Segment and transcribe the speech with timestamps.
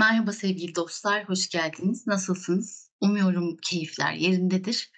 [0.00, 2.06] Merhaba sevgili dostlar, hoş geldiniz.
[2.06, 2.90] Nasılsınız?
[3.00, 4.90] Umuyorum keyifler yerindedir.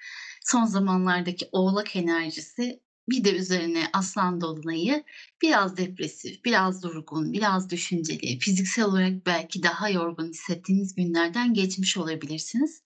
[0.44, 5.04] Son zamanlardaki Oğlak enerjisi bir de üzerine Aslan dolunayı
[5.42, 12.82] biraz depresif, biraz durgun, biraz düşünceli, fiziksel olarak belki daha yorgun hissettiğiniz günlerden geçmiş olabilirsiniz.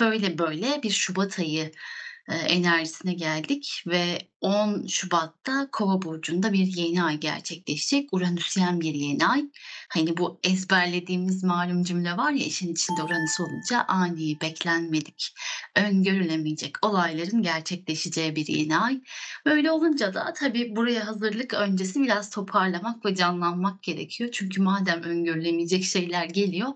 [0.00, 1.72] Böyle böyle bir şubat ayı
[2.28, 8.08] enerjisine geldik ve 10 Şubat'ta Kova burcunda bir yeni ay gerçekleşecek.
[8.12, 9.44] Uranüsyen bir yeni ay.
[9.88, 15.34] Hani bu ezberlediğimiz malum cümle var ya işin içinde Uranüs olunca ani, beklenmedik,
[15.76, 19.00] öngörülemeyecek olayların gerçekleşeceği bir yeni ay.
[19.46, 24.30] Böyle olunca da tabii buraya hazırlık öncesi biraz toparlamak ve canlanmak gerekiyor.
[24.32, 26.68] Çünkü madem öngörülemeyecek şeyler geliyor,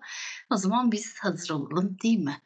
[0.50, 2.42] o zaman biz hazır olalım, değil mi?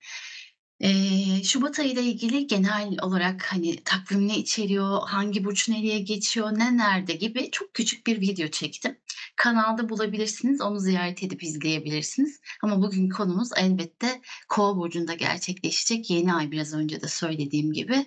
[0.82, 6.76] Eee, şubat ayıyla ilgili genel olarak, hani, takvim ne içeriyor, hangi burç nereye geçiyor, ne
[6.76, 8.98] nerede gibi çok küçük bir video çektim.
[9.36, 12.40] Kanalda bulabilirsiniz, onu ziyaret edip izleyebilirsiniz.
[12.62, 18.06] Ama bugünkü konumuz elbette Kova burcunda gerçekleşecek yeni ay biraz önce de söylediğim gibi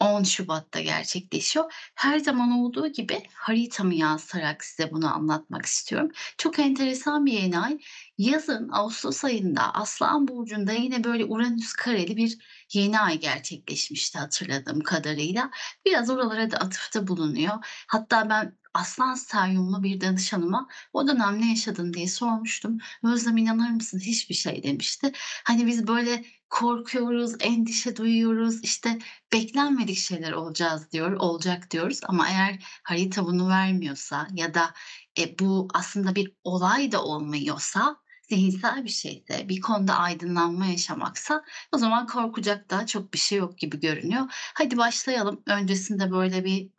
[0.00, 1.72] 10 Şubat'ta gerçekleşiyor.
[1.94, 6.10] Her zaman olduğu gibi haritamı yansıtarak size bunu anlatmak istiyorum.
[6.38, 7.78] Çok enteresan bir yeni ay.
[8.18, 12.38] Yazın ağustos ayında Aslan burcunda yine böyle Uranüs kareli bir
[12.72, 15.50] yeni ay gerçekleşmişti hatırladığım kadarıyla.
[15.84, 17.54] Biraz oralara da atıfta bulunuyor.
[17.88, 22.78] Hatta ben Aslan Steryumlu bir danışanıma o dönem ne yaşadın diye sormuştum.
[23.04, 25.12] Özlem inanır mısın hiçbir şey demişti.
[25.44, 28.98] Hani biz böyle korkuyoruz, endişe duyuyoruz, işte
[29.32, 34.74] beklenmedik şeyler olacağız diyor, olacak diyoruz ama eğer harita bunu vermiyorsa ya da
[35.18, 37.96] e, bu aslında bir olay da olmuyorsa
[38.30, 43.58] zihinsel bir şeyse, bir konuda aydınlanma yaşamaksa o zaman korkacak daha çok bir şey yok
[43.58, 44.24] gibi görünüyor.
[44.54, 45.42] Hadi başlayalım.
[45.46, 46.70] Öncesinde böyle bir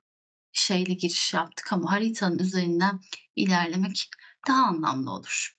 [0.54, 3.00] şeyle giriş yaptık ama haritanın üzerinden
[3.36, 4.10] ilerlemek
[4.48, 5.58] daha anlamlı olur.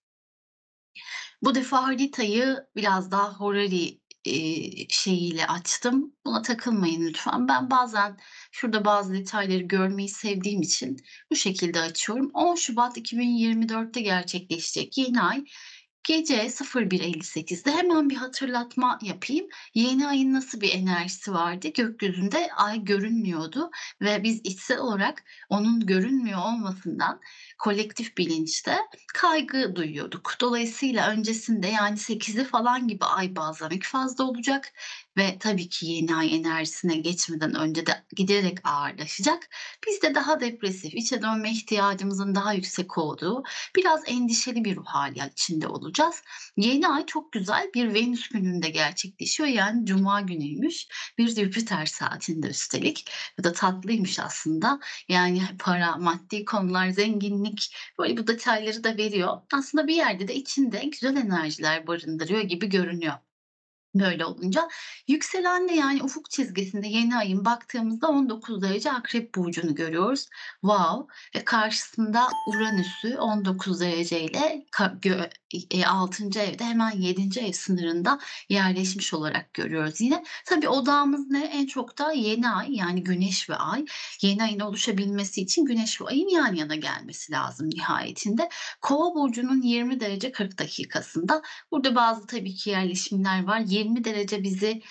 [1.43, 3.89] Bu defa haritayı biraz daha horary,
[4.25, 6.13] eee, şeyiyle açtım.
[6.27, 7.49] Buna takılmayın lütfen.
[7.49, 8.17] Ben bazen
[8.53, 10.97] şurada bazı detayları görmeyi sevdiğim için
[11.31, 12.31] bu şekilde açıyorum.
[12.35, 15.45] 10 Şubat 2024'te gerçekleşecek yeni ay
[16.09, 19.47] Gece 01.58'de hemen bir hatırlatma yapayım.
[19.75, 21.69] Yeni ayın nasıl bir enerjisi vardı?
[21.69, 23.71] Gökyüzünde ay görünmüyordu
[24.01, 27.21] ve biz içsel olarak onun görünmüyor olmasından
[27.59, 28.79] kolektif bilinçte
[29.15, 30.35] kaygı duyuyorduk.
[30.41, 34.73] Dolayısıyla öncesinde yani 8'i falan gibi ay bazlamik fazla olacak
[35.17, 39.49] ve tabii ki yeni ay enerjisine geçmeden önce de giderek ağırlaşacak.
[39.87, 43.43] Biz de daha depresif, içe dönme ihtiyacımızın daha yüksek olduğu,
[43.77, 46.23] biraz endişeli bir ruh hali içinde olacağız.
[46.57, 49.49] Yeni ay çok güzel bir Venüs gününde gerçekleşiyor.
[49.49, 50.87] Yani cuma günüymüş.
[51.19, 53.11] Bir Jüpiter saatinde üstelik.
[53.39, 54.81] Bu da tatlıymış aslında.
[55.09, 57.48] Yani para, maddi konular, zenginlik
[57.99, 59.43] böyle bu detayları da veriyor.
[59.55, 63.15] Aslında bir yerde de içinde güzel enerjiler barındırıyor gibi görünüyor.
[64.01, 64.69] Böyle olunca
[65.09, 70.27] yükselen de yani ufuk çizgisinde yeni ayın baktığımızda 19 derece Akrep burcunu görüyoruz.
[70.61, 71.15] Wow!
[71.35, 76.41] Ve karşısında Uranüs'ü 19 dereceyle ka gö eee, 6.
[76.41, 77.41] evde hemen 7.
[77.41, 80.25] ev sınırında yerleşmiş olarak görüyoruz yine.
[80.47, 81.45] Tabii odağımız ne?
[81.45, 83.85] En çok da yeni ay yani Güneş ve Ay.
[84.23, 88.49] Yeni ayın oluşabilmesi için Güneş ve Ay'ın yan yana gelmesi lazım nihayetinde.
[88.83, 91.43] Kova burcunun 20 derece 40 dakikasında.
[91.73, 93.61] Burada bazı tabii ki yerleşimler var.
[93.67, 94.83] 20 derece bizi,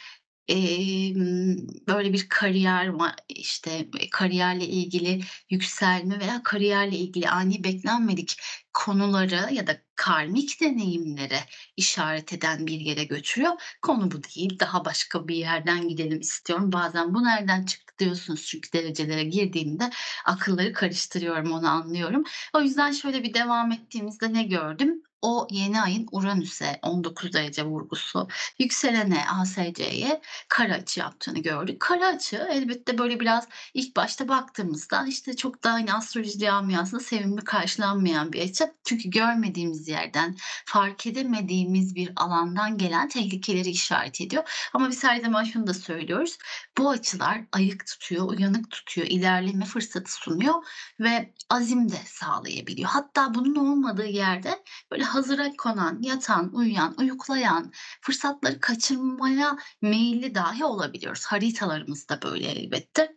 [0.47, 2.91] emm, böyle bir kariyer
[3.29, 8.35] işte, kariyerle ilgili yükselme veya kariyerle ilgili ani beklenmedik
[8.73, 11.39] konuları ya da karmik deneyimlere
[11.77, 13.53] işaret eden bir yere götürüyor.
[13.81, 16.71] Konu bu değil, daha başka bir yerden gidelim istiyorum.
[16.71, 19.89] Bazen "Bu nereden çıktı?" diyorsunuz çünkü derecelere girdiğimde
[20.25, 22.23] akılları karıştırıyorum, onu anlıyorum.
[22.55, 25.03] O yüzden şöyle bir devam ettiğimizde ne gördüm?
[25.21, 28.27] O yeni ayın Uranüs'e 19 derece vurgusu,
[28.59, 31.79] yükselene ASC'ye kare açı yaptığını gördük.
[31.79, 37.41] Kare açı elbette böyle biraz ilk başta baktığımızda, işte, çok da, hani, astroloji camiasında sevimli
[37.43, 38.73] karşılanmayan bir açı.
[38.85, 44.69] Çünkü görmediğimiz yerden, fark edemediğimiz bir alandan gelen tehlikeleri işaret ediyor.
[44.73, 46.37] Ama biz her zaman şunu da söylüyoruz,
[46.77, 50.55] bu açılar ayık tutuyor, uyanık tutuyor, ilerleme fırsatı sunuyor
[50.99, 52.89] ve azim de sağlayabiliyor.
[52.89, 57.71] Hatta bunun olmadığı yerde böyle hazıra konan, yatan, uyuyan, uyuklayan,
[58.01, 61.25] fırsatları kaçırmaya meyilli dahi olabiliyoruz.
[61.25, 63.16] Haritalarımız da böyle elbette.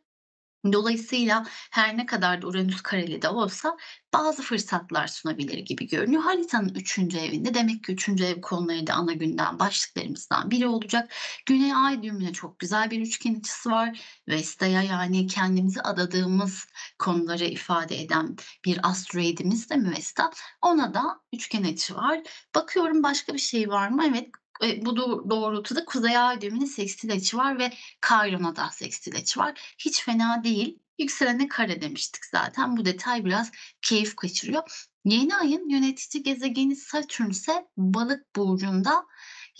[0.73, 3.77] Dolayısıyla her ne kadar da Uranüs kareli de olsa
[4.15, 6.23] bazı fırsatlar sunabilir gibi görünüyor.
[6.23, 6.99] Haritanın 3.
[6.99, 8.09] evinde demek ki 3.
[8.09, 11.13] ev konuları da ana gündem başlıklarımızdan biri olacak.
[11.47, 14.01] Güney ay düğümüne çok güzel bir üçgen açısı var.
[14.29, 16.67] Vesta'ya yani kendimizi adadığımız
[16.99, 20.31] konuları ifade eden bir asteroidimiz de mi Vesta?
[20.63, 22.21] Ona da üçgen açı var.
[22.55, 24.05] Bakıyorum başka bir şey var mı?
[24.09, 24.31] Evet
[24.65, 24.97] e, bu
[25.31, 29.75] doğrultuda Kuzey Ay düğümünün sekstil açı var ve Kayron'a da sekstil açı var.
[29.79, 30.79] Hiç fena değil.
[30.99, 32.77] Yükselene kare demiştik zaten.
[32.77, 33.51] Bu detay biraz
[33.83, 34.87] keyif kaçırıyor.
[35.05, 39.07] Yeni ayın yönetici gezegeni Satürn ise balık burcunda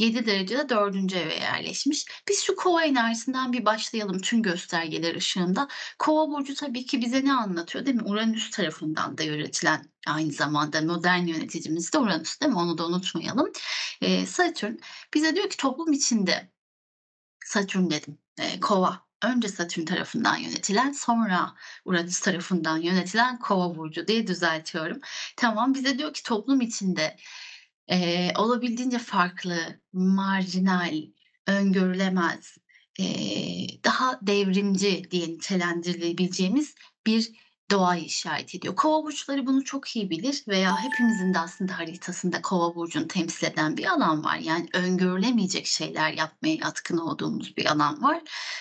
[0.01, 1.13] 7 derecede 4.
[1.15, 2.05] eve yerleşmiş.
[2.29, 5.69] Biz şu kova enerjisinden bir başlayalım tüm göstergeler ışığında.
[5.99, 8.03] Kova burcu tabii ki bize ne anlatıyor değil mi?
[8.05, 12.59] Uranüs tarafından da yönetilen aynı zamanda modern yöneticimiz de Uranüs değil mi?
[12.59, 13.53] Onu da unutmayalım.
[14.01, 14.75] Ee, Satürn
[15.15, 16.51] bize diyor ki toplum içinde
[17.45, 18.19] Satürn dedim.
[18.39, 21.55] E, kova önce Satürn tarafından yönetilen sonra
[21.85, 25.01] Uranüs tarafından yönetilen Kova burcu diye düzeltiyorum.
[25.37, 27.17] Tamam bize diyor ki toplum içinde
[27.91, 30.95] Eee, olabildiğince farklı, marjinal,
[31.47, 32.57] öngörülemez,
[32.99, 36.75] eee, daha devrimci diye nitelendirilebileceğimiz
[37.07, 37.31] bir
[37.71, 38.77] doğayı işaret ediyor.
[38.77, 43.77] Kova burçları bunu çok iyi bilir veya hepimizin de aslında haritasında Kova burcunu temsil eden
[43.77, 44.37] bir alan var.
[44.37, 48.21] Yani öngörülemeyecek şeyler yapmaya yatkın olduğumuz bir alan var.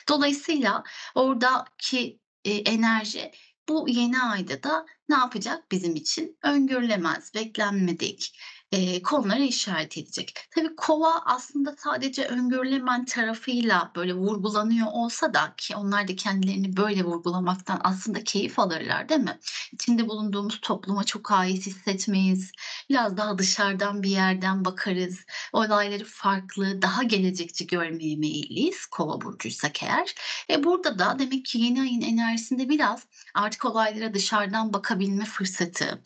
[0.09, 0.83] Dolayısıyla
[1.15, 3.31] oradaki, eee, enerji
[3.69, 6.37] bu yeni ayda da ne yapacak bizim için?
[6.43, 8.39] Öngörülemez, beklenmedik,
[8.71, 10.33] eee, konulara işaret edecek.
[10.55, 17.03] Tabii kova aslında sadece öngörülemen tarafıyla böyle vurgulanıyor olsa da ki onlar da kendilerini böyle
[17.03, 19.39] vurgulamaktan aslında keyif alırlar değil mi?
[19.71, 22.51] İçinde bulunduğumuz topluma çok ait hissetmeyiz.
[22.89, 25.19] Biraz daha dışarıdan bir yerden bakarız.
[25.53, 30.13] Olayları farklı, daha gelecekçi görmeye meyilliyiz kova burcuysak eğer.
[30.49, 36.01] E burada da demek ki yeni ayın enerjisinde biraz artık olaylara dışarıdan bakabilme fırsatı,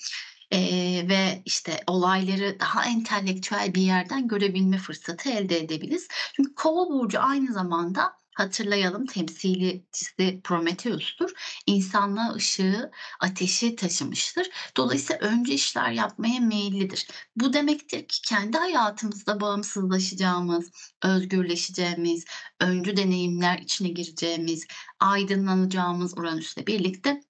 [0.53, 6.07] Eee, ve, işte, olayları daha entelektüel bir yerden görebilme fırsatı elde edebiliriz.
[6.35, 11.31] Çünkü Kova burcu aynı zamanda hatırlayalım temsilcisi Prometheus'tur.
[11.67, 12.91] İnsanlığa ışığı,
[13.21, 14.47] ateşi taşımıştır.
[14.77, 17.07] Dolayısıyla önce işler yapmaya meyillidir.
[17.35, 20.71] Bu demektir ki kendi hayatımızda bağımsızlaşacağımız,
[21.03, 22.25] özgürleşeceğimiz,
[22.61, 24.67] öncü deneyimler içine gireceğimiz,
[24.99, 27.21] aydınlanacağımız Uranüs'le birlikte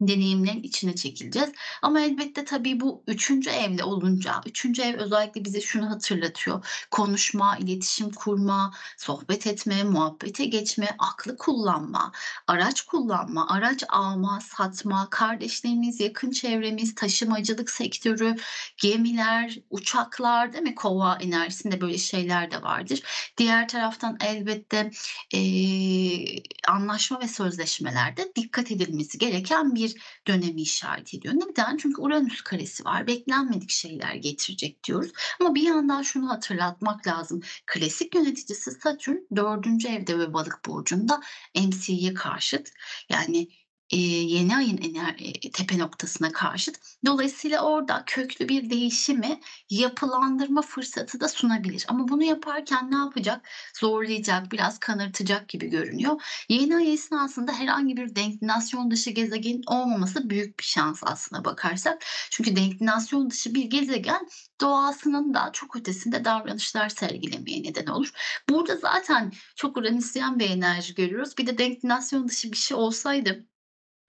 [0.00, 1.50] deneyimlerin içine çekileceğiz.
[1.82, 6.66] Ama elbette tabii bu üçüncü evde olunca, üçüncü ev özellikle bize şunu hatırlatıyor.
[6.90, 12.12] Konuşma, iletişim kurma, sohbet etme, muhabbete geçme, aklı kullanma,
[12.46, 18.36] araç kullanma, araç alma, satma, kardeşlerimiz, yakın çevremiz, taşımacılık sektörü,
[18.76, 20.74] gemiler, uçaklar değil mi?
[20.74, 23.02] Kova enerjisinde böyle şeyler de vardır.
[23.38, 24.90] Diğer taraftan elbette
[25.32, 31.34] eee, anlaşma ve sözleşmelerde dikkat edilmesi gereken bir bir dönemi işaret ediyor.
[31.34, 31.76] Neden?
[31.76, 33.06] Çünkü Uranüs karesi var.
[33.06, 35.12] Beklenmedik şeyler getirecek diyoruz.
[35.40, 37.40] Ama bir yandan şunu hatırlatmak lazım.
[37.66, 41.20] Klasik yöneticisi Satürn dördüncü evde ve balık burcunda
[41.54, 42.70] MC'ye karşıt.
[43.08, 43.48] Yani
[43.92, 45.16] Eee, yeni ayın ener
[45.52, 46.76] tepe noktasına karşıt.
[47.06, 49.40] Dolayısıyla orada köklü bir değişimi
[49.70, 51.84] yapılandırma fırsatı da sunabilir.
[51.88, 53.48] Ama bunu yaparken ne yapacak?
[53.80, 56.22] Zorlayacak, biraz kanırtacak gibi görünüyor.
[56.48, 62.02] Yeni ay esnasında herhangi bir denklinasyon dışı gezegenin olmaması büyük bir şans aslına bakarsak.
[62.30, 64.28] Çünkü denklinasyon dışı bir gezegen
[64.60, 68.10] doğasının da çok ötesinde davranışlar sergilemeye neden olur.
[68.48, 71.38] Burada zaten çok Uranüsyen bir enerji görüyoruz.
[71.38, 73.46] Bir de denklinasyon dışı bir şey olsaydı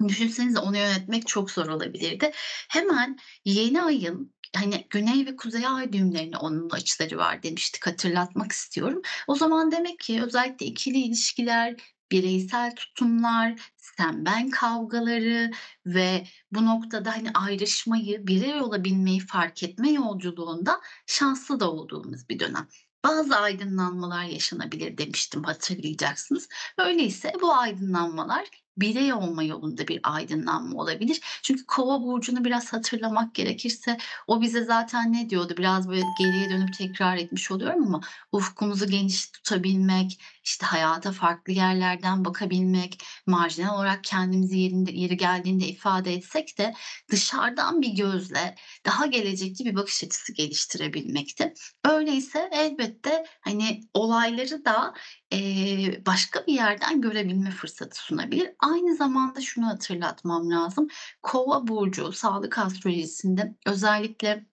[0.08, 2.32] Düşünsenize onu yönetmek çok zor olabilirdi.
[2.70, 9.02] Hemen yeni ayın, hani, güney ve kuzey ay düğümlerine onun açıları var demiştik, hatırlatmak istiyorum.
[9.28, 11.76] O zaman demek ki özellikle ikili ilişkiler,
[12.12, 15.52] bireysel tutumlar, sen ben kavgaları
[15.86, 22.68] ve bu noktada, hani, ayrışmayı, birey olabilmeyi fark etme yolculuğunda şanslı da olduğumuz bir dönem.
[23.06, 26.48] Bazı aydınlanmalar yaşanabilir demiştim, hatırlayacaksınız.
[26.78, 31.22] Öyleyse bu aydınlanmalar birey olma yolunda bir aydınlanma olabilir.
[31.44, 35.54] Çünkü Kova burcunu biraz hatırlamak gerekirse o bize zaten ne diyordu?
[35.58, 42.26] Biraz böyle geriye dönüp tekrar etmiş oluyorum ama ufkumuzu geniş tutabilmek, işte hayata farklı yerlerden
[42.26, 46.74] bakabilmek, marjinal olarak kendimizi yerinde yeri geldiğinde ifade etsek de
[47.12, 48.56] dışarıdan bir gözle
[48.86, 51.54] daha gelecekçi bir bakış açısı geliştirebilmekti.
[51.86, 54.94] Öyleyse elbette, hani, olayları da,
[55.32, 58.50] eee, başka bir yerden görebilme fırsatı sunabilir.
[58.72, 60.88] Aynı zamanda şunu hatırlatmam lazım.
[61.24, 64.46] Kova burcu sağlık astrolojisinde özellikle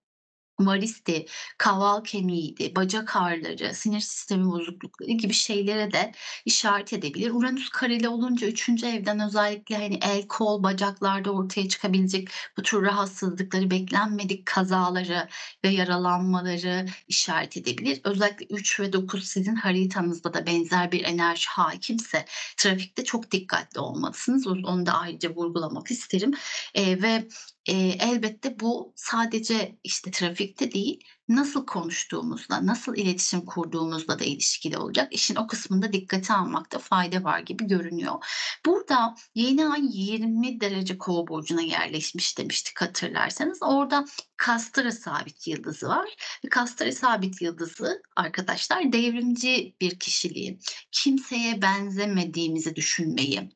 [0.61, 1.27] Varisti,
[1.59, 6.13] kaval kemiğiydi, bacak ağrıları, sinir sistemi bozuklukları gibi şeylere de
[6.45, 7.31] işaret edebilir.
[7.31, 8.87] Uranüs kareli olunca 3.
[8.87, 15.29] evden özellikle, hani, el, kol, bacaklarda ortaya çıkabilecek bu tür rahatsızlıkları, beklenmedik kazaları
[15.65, 18.01] ve yaralanmaları işaret edebilir.
[18.05, 22.25] Özellikle 3 ve 9 sizin haritanızda da benzer bir enerji hâkimse
[22.57, 24.47] trafikte çok dikkatli olmalısınız.
[24.47, 26.31] Onu da ayrıca vurgulamak isterim.
[26.75, 27.29] Eee, ve,
[27.69, 35.13] eee, elbette bu sadece, işte, trafikte değil, nasıl konuştuğumuzla, nasıl iletişim kurduğumuzla da ilişkili olacak.
[35.13, 38.15] İşin o kısmını da dikkate almakta fayda var gibi görünüyor.
[38.67, 43.59] Burada yeni ay 20 derece Kova burcuna yerleşmiş demiştik hatırlarsanız.
[43.63, 44.05] Orada
[44.37, 46.09] Kastıra sabit yıldızı var
[46.81, 50.59] ve sabit yıldızı arkadaşlar devrimci bir kişiliği,
[50.93, 53.51] kimseye benzemediğimizi düşünmeyi,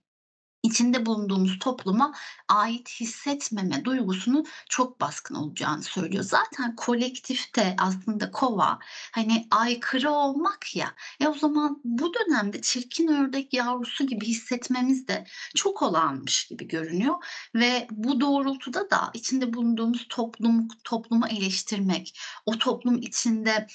[0.69, 2.15] içinde bulunduğumuz topluma
[2.49, 6.25] ait hissetmeme duygusunun çok baskın olacağını söylüyor.
[6.25, 8.79] Zaten kolektifte aslında Kova,
[9.13, 15.25] hani, aykırı olmak ya, e, o zaman bu dönemde çirkin ördek yavrusu gibi hissetmemiz de
[15.57, 17.15] çok olağanmış gibi görünüyor
[17.55, 23.67] ve bu doğrultuda da içinde bulunduğumuz toplum toplumu eleştirmek, o toplum içinde,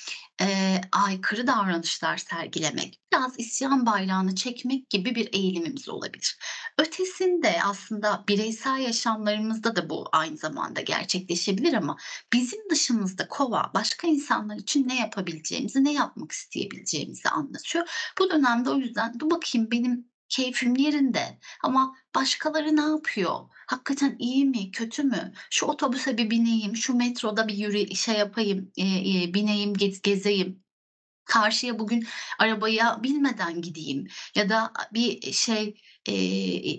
[0.42, 6.38] eee, aykırı davranışlar sergilemek, biraz isyan bayrağını çekmek gibi bir eğilimimiz olabilir.
[6.88, 11.98] Ötesinde aslında bireysel yaşamlarımızda da bu aynı zamanda gerçekleşebilir ama
[12.34, 18.12] bizim dışımızda Kova, başka insanlar için ne yapabileceğimizi, ne yapmak isteyebileceğimizi anlatıyor.
[18.20, 23.40] Bu dönemde o yüzden dur bakayım benim keyfim yerinde ama başkaları ne yapıyor?
[23.68, 25.34] Hakikaten iyi mi, kötü mü?
[25.50, 30.63] Şu otobüse bir bineyim, şu metroda bir yürü şey yapayım, eee, eee, bineyim, gez gezeyim.
[31.26, 32.08] Karşıya bugün
[32.40, 35.76] arabaya binmeden gideyim ya da bir şey,
[36.08, 36.78] eee,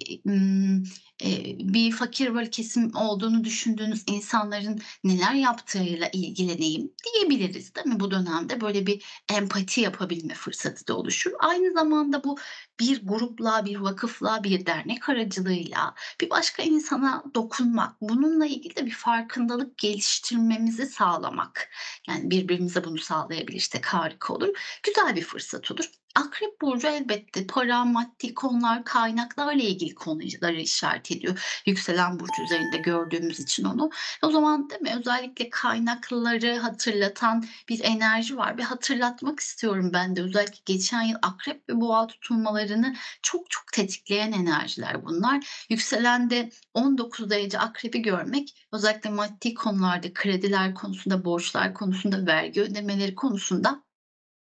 [1.58, 8.00] bir fakir böyle kesim olduğunu düşündüğünüz insanların neler yaptığıyla ilgileneyim diyebiliriz, değil mi?
[8.00, 11.32] Bu dönemde böyle bir empati yapabilme fırsatı da oluşur.
[11.38, 12.38] Aynı zamanda bu
[12.80, 18.94] bir grupla, bir vakıfla, bir dernek aracılığıyla bir başka insana dokunmak, bununla ilgili de bir
[18.94, 21.70] farkındalık geliştirmemizi sağlamak,
[22.08, 24.48] yani birbirimize bunu sağlayabilirsek harika olur.
[24.82, 25.90] Güzel bir fırsat olur.
[26.14, 31.62] Akrep burcu elbette para, maddi konular, kaynaklarla ilgili konuları işaret ediyor.
[31.66, 33.90] Yükselen burç üzerinde gördüğümüz için onu.
[34.22, 40.22] O zaman değil mi, özellikle kaynakları hatırlatan bir enerji var ve hatırlatmak istiyorum ben de.
[40.22, 45.66] Özellikle geçen yıl Akrep ve Boğa tutulmalarını çok çok tetikleyen enerjiler bunlar.
[45.70, 53.83] Yükselende 19 derece Akrep'i görmek özellikle maddi konularda, krediler konusunda, borçlar konusunda, vergi ödemeleri konusunda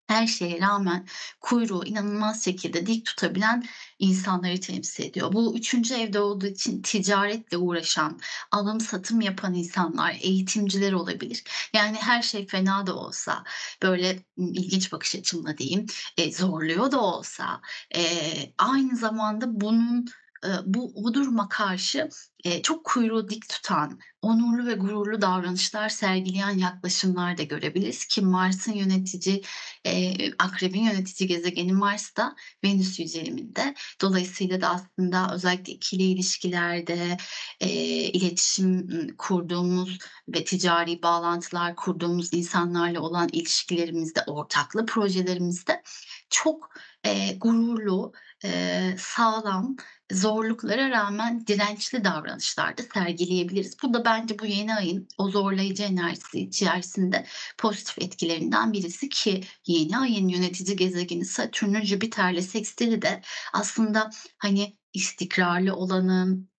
[0.08, 1.06] her şeye rağmen
[1.40, 3.64] kuyruğu inanılmaz şekilde dik tutabilen
[3.98, 5.32] insanları temsil ediyor.
[5.32, 5.94] Bu 3.
[5.94, 8.20] evde olduğu için ticaretle uğraşan,
[8.52, 11.44] alım satım yapan insanlar, eğitimciler olabilir.
[11.74, 13.44] Yani her şey fena da olsa,
[13.82, 15.86] böyle, ilginç bakış açımla diyeyim,
[16.18, 17.60] eee, zorluyor da olsa,
[17.94, 20.06] eee, aynı zamanda bunun,
[20.46, 22.08] ııı, bu bu duruma karşı,
[22.44, 28.72] eee, çok kuyruğu dik tutan, onurlu ve gururlu davranışlar sergileyen yaklaşımlar da görebiliriz ki Mars'ın
[28.72, 29.42] yönetici,
[29.84, 33.74] eee, Akrebin yönetici gezegeni Mars da Venüs yüceliminde.
[34.00, 37.16] Dolayısıyla da aslında özellikle ikili ilişkilerde,
[37.60, 38.86] eee, iletişim,
[39.18, 45.82] kurduğumuz ve ticari bağlantılar kurduğumuz insanlarla olan ilişkilerimizde, ortaklı projelerimizde
[46.30, 46.68] çok,
[47.04, 48.12] eee, gururlu,
[48.44, 49.76] eee, sağlam,
[50.12, 53.76] zorluklara rağmen dirençli davranışlar da sergileyebiliriz.
[53.82, 57.26] Bu da bence bu yeni ayın o zorlayıcı enerjisi içerisinde
[57.58, 63.22] pozitif etkilerinden birisi ki yeni ayın yönetici gezegeni Satürn'ün Jüpiter'le sekstili de
[63.52, 66.50] aslında, hani, istikrarlı olanın,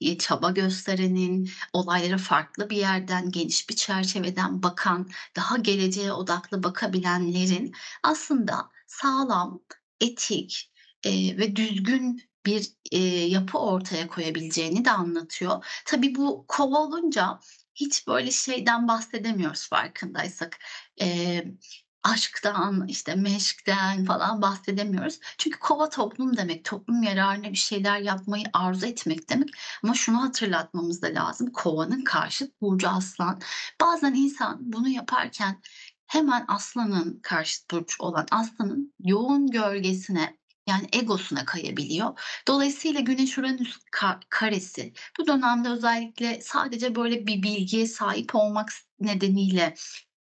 [0.00, 7.72] iii, çaba gösterenin, olaylara farklı bir yerden, geniş bir çerçeveden bakan, daha geleceğe odaklı bakabilenlerin
[8.02, 9.62] aslında sağlam,
[10.00, 10.72] etik,
[11.04, 15.64] eee, ve düzgün bir, eee, yapı ortaya koyabileceğini de anlatıyor.
[15.86, 17.40] Tabii bu Kova olunca
[17.74, 20.58] hiç böyle şeyden bahsedemiyoruz farkındaysak.
[21.00, 21.54] Eee,
[22.02, 25.20] aşktan, işte, meşkten falan bahsedemiyoruz.
[25.38, 29.48] Çünkü Kova toplum demek, toplum yararına bir şeyler yapmayı arzu etmek demek
[29.84, 33.40] ama şunu hatırlatmamız da lazım, Kova'nın karşıt burcu Aslan.
[33.80, 35.60] Bazen insan bunu yaparken
[36.06, 40.36] hemen Aslan'ın karşıt burç olan Aslan'ın yoğun gölgesine,
[40.68, 42.20] yani egosuna kayabiliyor.
[42.48, 48.68] Dolayısıyla Güneş-Uranüs ka karesi bu dönemde özellikle sadece böyle bir bilgiye sahip olmak
[49.00, 49.74] nedeniyle,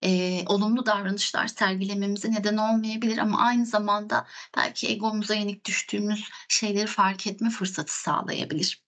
[0.03, 7.27] eee, olumlu davranışlar sergilememize neden olmayabilir ama aynı zamanda belki egomuza yenik düştüğümüz şeyleri fark
[7.27, 8.83] etme fırsatı sağlayabilir.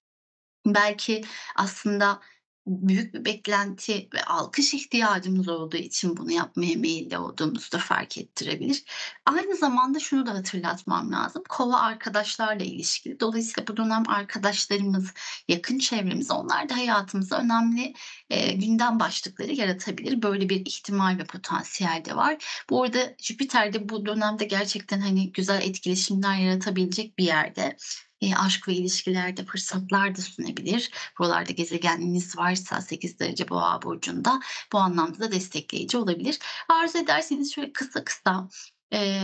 [0.66, 1.22] Belki
[1.56, 2.20] aslında
[2.66, 8.84] büyük bir beklenti ve alkış ihtiyacımız olduğu için bunu yapmaya meyilli olduğumuzu da fark ettirebilir.
[9.26, 11.42] Aynı zamanda şunu da hatırlatmam lazım.
[11.48, 13.20] Kova arkadaşlarla ilişkili.
[13.20, 15.12] Dolayısıyla bu dönem arkadaşlarımız,
[15.48, 17.94] yakın çevremiz onlar da hayatımızda önemli,
[18.30, 20.22] eee, gündem başlıkları yaratabilir.
[20.22, 22.64] Böyle bir ihtimal ve potansiyel de var.
[22.70, 27.76] Bu arada Jüpiter de bu dönemde gerçekten, hani, güzel etkileşimler yaratabilecek bir yerde.
[28.22, 30.90] Eee, aşk ve ilişkilerde fırsatlar da sunabilir.
[31.18, 34.40] Buralarda gezegeniniz varsa 8 derece Boğa burcunda
[34.72, 36.38] bu anlamda da destekleyici olabilir.
[36.68, 38.48] Arzu ederseniz şöyle kısa kısa,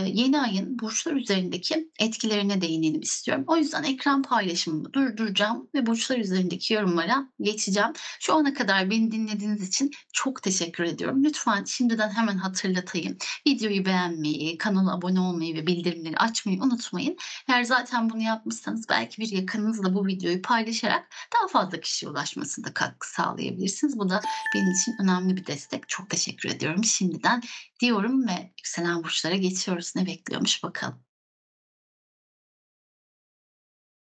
[0.05, 3.43] yeni ayın burçlar üzerindeki etkilerine değinelim istiyorum.
[3.47, 7.89] O yüzden ekran paylaşımımı durduracağım ve burçlar üzerindeki yorumlara geçeceğim.
[8.19, 11.23] Şu ana kadar beni dinlediğiniz için çok teşekkür ediyorum.
[11.23, 13.17] Lütfen şimdiden hemen hatırlatayım.
[13.47, 17.17] Videoyu beğenmeyi, kanala abone olmayı ve bildirimleri açmayı unutmayın.
[17.47, 23.11] Eğer zaten bunu yapmışsanız belki bir yakınınızla bu videoyu paylaşarak daha fazla kişiye ulaşmasında katkı
[23.11, 23.99] sağlayabilirsiniz.
[23.99, 24.21] Bu da
[24.55, 25.89] benim için önemli bir destek.
[25.89, 27.41] Çok teşekkür ediyorum şimdiden
[27.79, 29.95] diyorum ve yükselen burçlara geçiyoruz.
[29.95, 31.03] Ne bekliyormuş bakalım.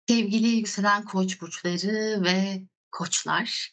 [0.10, 3.70] Sevgili yükselen Koç burçları ve koçlar,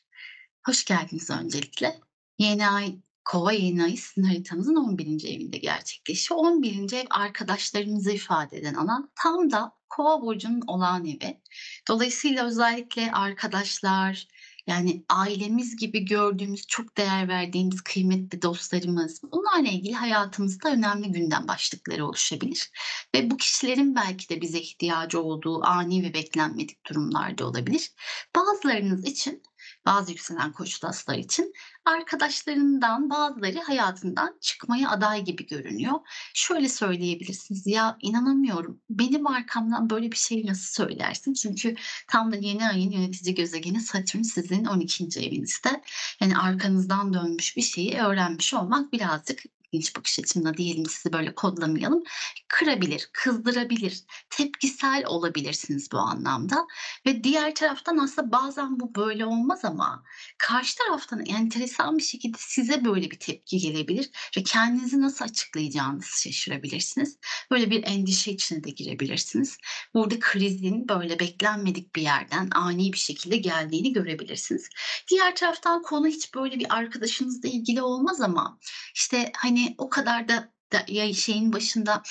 [0.67, 2.01] hoş geldiniz öncelikle.
[2.39, 5.25] Yeni ay, Kova yeni ayı sizin haritanızın 11.
[5.25, 6.41] evinde gerçekleşiyor.
[6.41, 6.93] 11.
[6.93, 11.43] ev arkadaşlarınızı ifade eden alan tam da Kova burcunun olağan evi.
[11.89, 14.29] Dolayısıyla özellikle arkadaşlar,
[14.67, 22.07] yani ailemiz gibi gördüğümüz, çok değer verdiğimiz kıymetli dostlarımız, bunlarla ilgili hayatımızda önemli gündem başlıkları
[22.07, 22.71] oluşabilir
[23.15, 27.93] ve bu kişilerin belki de bize ihtiyacı olduğu ani ve beklenmedik durumlar da olabilir.
[28.37, 29.43] Bazılarınız için,
[29.87, 31.53] bazı yükselen koç dostlar için
[31.85, 35.95] arkadaşlarından bazıları hayatından çıkmaya aday gibi görünüyor.
[36.35, 41.75] Şöyle söyleyebilirsiniz: "Ya, inanamıyorum, benim arkamdan böyle bir şeyi nasıl söylersin?" Çünkü
[42.09, 45.21] tam da yeni ayın yönetici gezegeni Satürn sizin 12.
[45.21, 45.83] evinizde.
[46.21, 52.03] Yani arkanızdan dönmüş bir şeyi öğrenmiş olmak birazcık ilginç bakış açımla diyelim, sizi böyle kodlamayalım,
[52.49, 56.67] kırabilir, kızdırabilir, tepkisel olabilirsiniz bu anlamda
[57.07, 60.05] ve diğer taraftan aslında bazen bu böyle olmaz ama
[60.39, 67.19] karşı taraftan enteresan bir şekilde size böyle bir tepki gelebilir ve kendinizi nasıl açıklayacağınızı şaşırabilirsiniz.
[67.51, 69.57] Böyle bir endişe içine de girebilirsiniz.
[69.95, 74.69] Burada krizin böyle beklenmedik bir yerden ani bir şekilde geldiğini görebilirsiniz.
[75.11, 78.59] Diğer taraftan konu hiç böyle bir arkadaşınızla ilgili olmaz ama
[78.95, 80.53] işte, hani, o kadar da
[80.89, 82.03] ya şeyin başında,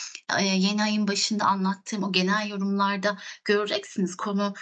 [0.41, 4.53] yeni ayın başında anlattığım o genel yorumlarda göreceksiniz konu,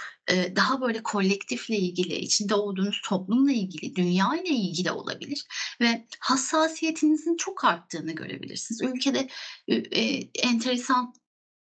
[0.55, 5.45] daha böyle kolektifle ilgili, içinde olduğunuz toplumla ilgili, dünyayla ilgili olabilir
[5.81, 8.81] ve hassasiyetinizin çok arttığını görebilirsiniz.
[8.81, 9.27] Ülkede,
[10.43, 11.13] enteresan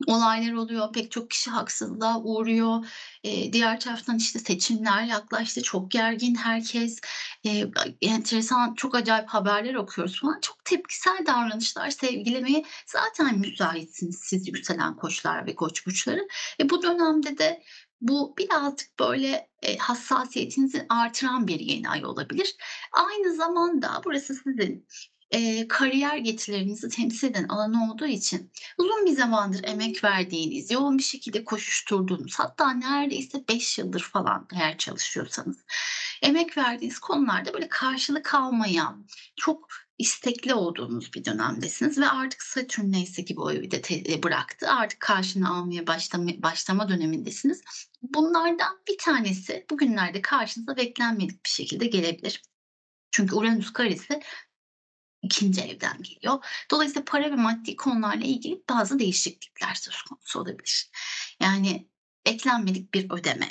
[0.07, 2.85] olaylar oluyor, pek çok kişi haksızlığa uğruyor.
[3.23, 6.99] Eee, diğer taraftan, işte, seçimler yaklaştı, çok gergin herkes.
[7.43, 10.39] Eee, enteresan, çok acayip haberler okuyoruz falan.
[10.41, 16.27] Çok tepkisel davranışlar sergilemeye zaten müsaitsiniz siz yükselen koçlar ve koç burçları.
[16.61, 17.63] E, bu dönemde de
[18.01, 22.55] bu birazcık böyle, eee, hassasiyetinizi artıran bir yeni ay olabilir.
[22.93, 24.87] Aynı zamanda burası sizin,
[25.31, 31.03] eee, kariyer getirilerinizi temsil eden alan olduğu için uzun bir zamandır emek verdiğiniz, yoğun bir
[31.03, 35.57] şekilde koşuşturduğunuz, hatta neredeyse 5 yıldır falan eğer çalışıyorsanız,
[36.21, 43.25] emek verdiğiniz konularda böyle karşılık almayan, çok istekli olduğunuz bir dönemdesiniz ve artık Satürn neyse
[43.25, 44.69] ki bu evi de te eee, bıraktı.
[44.69, 47.61] Artık karşılığını almaya başlama başlama dönemindesiniz.
[48.01, 52.41] Bunlardan bir tanesi bugünlerde karşınıza beklenmedik bir şekilde gelebilir.
[53.11, 54.21] Çünkü Uranüs karesi
[55.21, 55.61] 2.
[55.61, 56.45] evden geliyor.
[56.71, 60.89] Dolayısıyla para ve maddi konularla ilgili bazı değişiklikler söz konusu olabilir.
[61.41, 61.89] Yani
[62.25, 63.49] beklenmedik bir ödeme,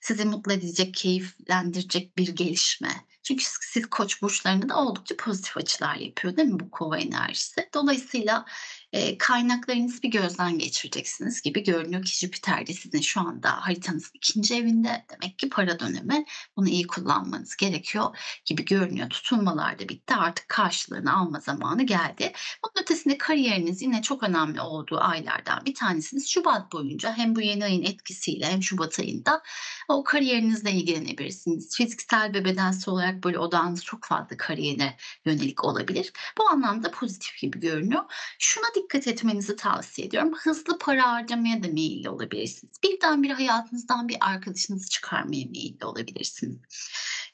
[0.00, 3.06] sizi mutlu edecek, keyiflendirecek bir gelişme.
[3.22, 7.68] Çünkü siz Koç burçlarında da oldukça pozitif açılar yapıyor, değil mi bu Kova enerjisi?
[7.74, 8.44] Dolayısıyla,
[8.92, 14.54] eee, kaynaklarınızı bir gözden geçireceksiniz gibi görünüyor ki Jüpiter de sizin şu anda haritanızın 2.
[14.54, 15.06] evinde.
[15.10, 16.24] Demek ki para dönemi.
[16.56, 19.10] Bunu iyi kullanmanız gerekiyor gibi görünüyor.
[19.10, 20.14] Tutulmalar da bitti.
[20.14, 22.32] Artık karşılığını alma zamanı geldi.
[22.64, 26.28] Bunun ötesinde kariyeriniz yine çok önemli olduğu aylardan bir tanesiniz.
[26.28, 29.42] Şubat boyunca hem bu yeni ayın etkisiyle hem şubat ayında
[29.88, 31.76] o kariyerinizle ilgilenebilirsiniz.
[31.76, 36.12] Fiziksel ve bedensel olarak böyle odağınız çok fazla kariyere yönelik olabilir.
[36.38, 38.02] Bu anlamda pozitif gibi görünüyor.
[38.38, 40.32] Şuna dikkat etmenizi tavsiye ediyorum.
[40.42, 42.74] Hızlı para harcamaya da meyilli olabilirsiniz.
[42.82, 46.60] Birdenbire hayatınızdan bir arkadaşınızı çıkarmaya meyilli olabilirsiniz.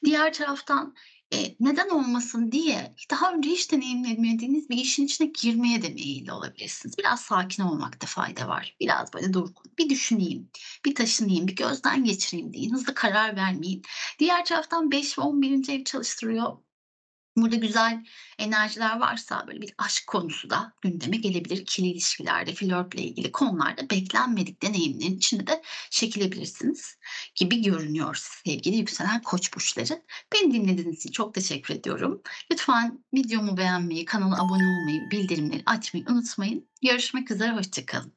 [0.05, 0.95] Diğer taraftan,
[1.33, 6.97] Eee, neden olmasın diye daha önce hiç deneyimlemediğiniz bir işin içine girmeye de meyilli olabilirsiniz.
[6.97, 8.75] Biraz sakin olmakta fayda var.
[8.79, 10.49] Biraz böyle durgun, bir düşüneyim,
[10.85, 12.73] bir taşınayım, bir gözden geçireyim deyin.
[12.73, 13.81] Hızlı karar vermeyin.
[14.19, 16.57] Diğer taraftan 5 ve 11'inci ev çalıştırıyor
[17.37, 18.05] Burada güzel
[18.39, 21.57] enerjiler varsa böyle bir aşk konusu da gündeme gelebilir.
[21.57, 26.97] İkili ilişkilerde, flörtle ilgili konularda beklenmedik deneyimlerin içinde de çekilebilirsiniz
[27.35, 28.15] gibi görünüyor
[28.45, 30.03] sevgili yükselen koç burçları.
[30.33, 32.21] Beni dinlediğiniz için çok teşekkür ediyorum.
[32.51, 36.69] Lütfen videomu beğenmeyi, kanala abone olmayı, bildirimleri açmayı unutmayın.
[36.81, 38.13] Görüşmek üzere, hoşçakalın.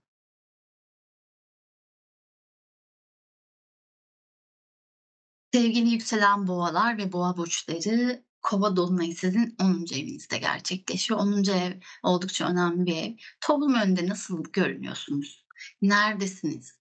[5.55, 9.87] Sevgili yükselen boğalar ve boğa burçları Kova dolunayı sizin 10.
[9.95, 11.21] evinizde gerçekleşiyor.
[11.21, 11.45] 10.
[11.45, 13.13] ev oldukça önemli bir ev.
[13.41, 15.47] Toplum önünde nasıl görünüyorsunuz?
[15.83, 16.79] Neredesiniz?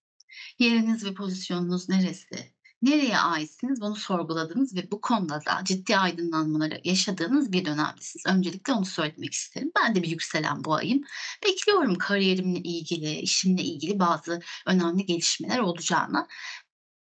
[0.59, 2.55] Yeriniz ve pozisyonunuz neresi?
[2.81, 8.25] Nereye aitsiniz bunu sorguladınız ve bu konuda da ciddi aydınlanmaları yaşadığınız bir dönemdesiniz.
[8.27, 9.71] Öncelikle onu söylemek isterim.
[9.83, 11.03] Ben de bir yükselen boğayım.
[11.45, 16.27] Bekliyorum kariyerimle ilgili, işimle ilgili bazı önemli gelişmeler olacağını.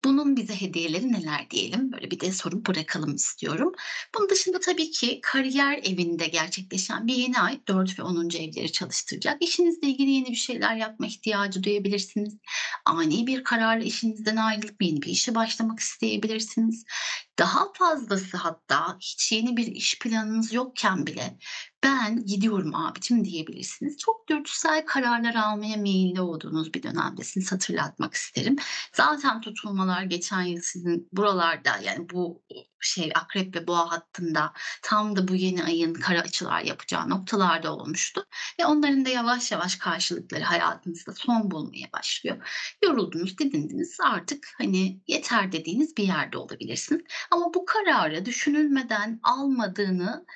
[0.04, 1.92] Bunun bize hediyeleri neler diyelim?
[1.92, 3.72] Böyle bir de soru bırakalım istiyorum.
[4.14, 8.36] Bunun dışında tabii ki kariyer evinde gerçekleşen bir yeni ay 4 ve 10.
[8.38, 9.42] evleri çalıştıracak.
[9.42, 12.36] İşinizle ilgili yeni bir şeyler yapma ihtiyacı duyabilirsiniz.
[12.84, 16.84] Ani bir kararla işinizden ayrılıp yeni bir işe başlamak isteyebilirsiniz.
[17.38, 21.38] Daha fazlası hatta hiç yeni bir iş planınız yokken bile
[21.84, 23.98] ben gidiyorum abicim diyebilirsiniz.
[23.98, 28.56] Çok dürtüsel kararlar almaya meyilli olduğunuz bir dönemdesiniz hatırlatmak isterim.
[28.92, 32.42] Zaten tutulmalar geçen yıl sizin buralarda yani bu
[32.84, 38.26] şey akrep ve boğa hattında tam da bu yeni ayın kara açılar yapacağı noktalarda olmuştu.
[38.60, 42.36] Ve onların da yavaş yavaş karşılıkları hayatınızda son bulmaya başlıyor.
[42.82, 47.02] Yoruldunuz, didindiniz artık hani yeter dediğiniz bir yerde olabilirsiniz.
[47.30, 50.26] Ama bu kararı düşünülmeden almadığını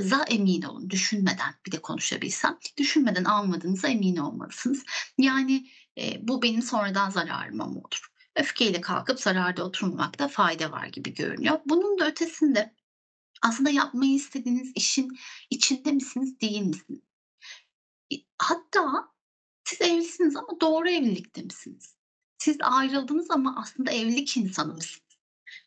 [0.00, 4.84] za emin olun düşünmeden bir de konuşabilsem düşünmeden almadığınıza emin olmalısınız.
[5.18, 5.66] Yani
[5.98, 8.13] e, bu benim sonradan zararıma mı olur?
[8.36, 11.60] Öfkeyle kalkıp zararda oturmamakta fayda var gibi görünüyor.
[11.66, 12.74] Bunun da ötesinde
[13.42, 15.18] aslında yapmayı istediğiniz işin
[15.50, 17.00] içinde misiniz değil misiniz?
[18.38, 19.12] Hatta
[19.64, 21.96] siz evlisiniz ama doğru evlilikte misiniz?
[22.38, 25.03] Siz ayrıldınız ama aslında evlilik insanı mısınız?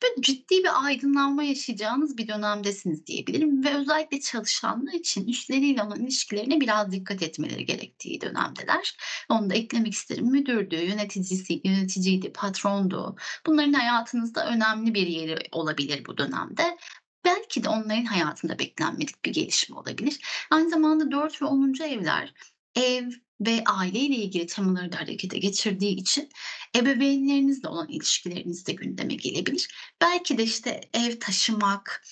[0.04, 6.62] Böyle ciddi bir aydınlanma yaşayacağınız bir dönemdesiniz diyebilirim ve özellikle çalışanlar için işleriyle olan ilişkilerine
[6.62, 8.98] biraz dikkat etmeleri gerektiği dönemdeler.
[9.30, 10.26] Onu da eklemek isterim.
[10.26, 13.16] Müdürdü, yöneticisi, yöneticiydi, patrondu.
[13.46, 16.78] Bunların hayatınızda önemli bir yeri olabilir bu dönemde.
[17.26, 20.20] Belki de onların hayatında beklenmedik bir gelişme olabilir.
[20.52, 21.74] Aynı zamanda 4 ve 10.
[21.84, 22.34] evler
[22.76, 26.30] ev ve aileyle ilgili temaları da harekete geçirdiği için
[26.76, 29.68] ebeveynlerinizle olan ilişkileriniz de gündeme gelebilir.
[30.02, 32.04] Belki de işte ev taşımak,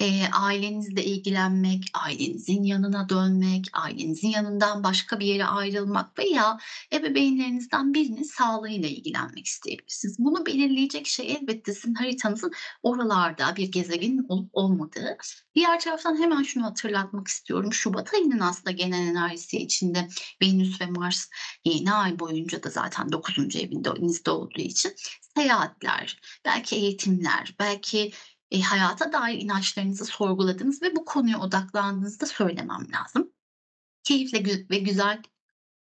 [0.00, 6.58] eee, ailenizle ilgilenmek, ailenizin yanına dönmek, ailenizin yanından başka bir yere ayrılmak veya
[6.92, 10.18] ebeveynlerinizden birinin sağlığıyla ilgilenmek isteyebilirsiniz.
[10.18, 15.16] Bunu belirleyecek şey elbette sizin haritanızın oralarda bir gezegenin olup olmadığı.
[15.54, 17.72] Diğer taraftan hemen şunu hatırlatmak istiyorum.
[17.72, 20.08] Şubat ayının aslında genel enerjisi içinde
[20.42, 21.28] Venüs ve Mars
[21.64, 23.56] yeni ay boyunca da zaten 9.
[23.56, 24.92] evinde evinizde olduğu için
[25.36, 28.12] seyahatler, belki eğitimler, belki
[28.50, 33.32] e, hayata dair inançlarınızı sorguladığınız ve bu konuya odaklandığınızda söylemem lazım.
[34.04, 35.22] Keyifli ve güzel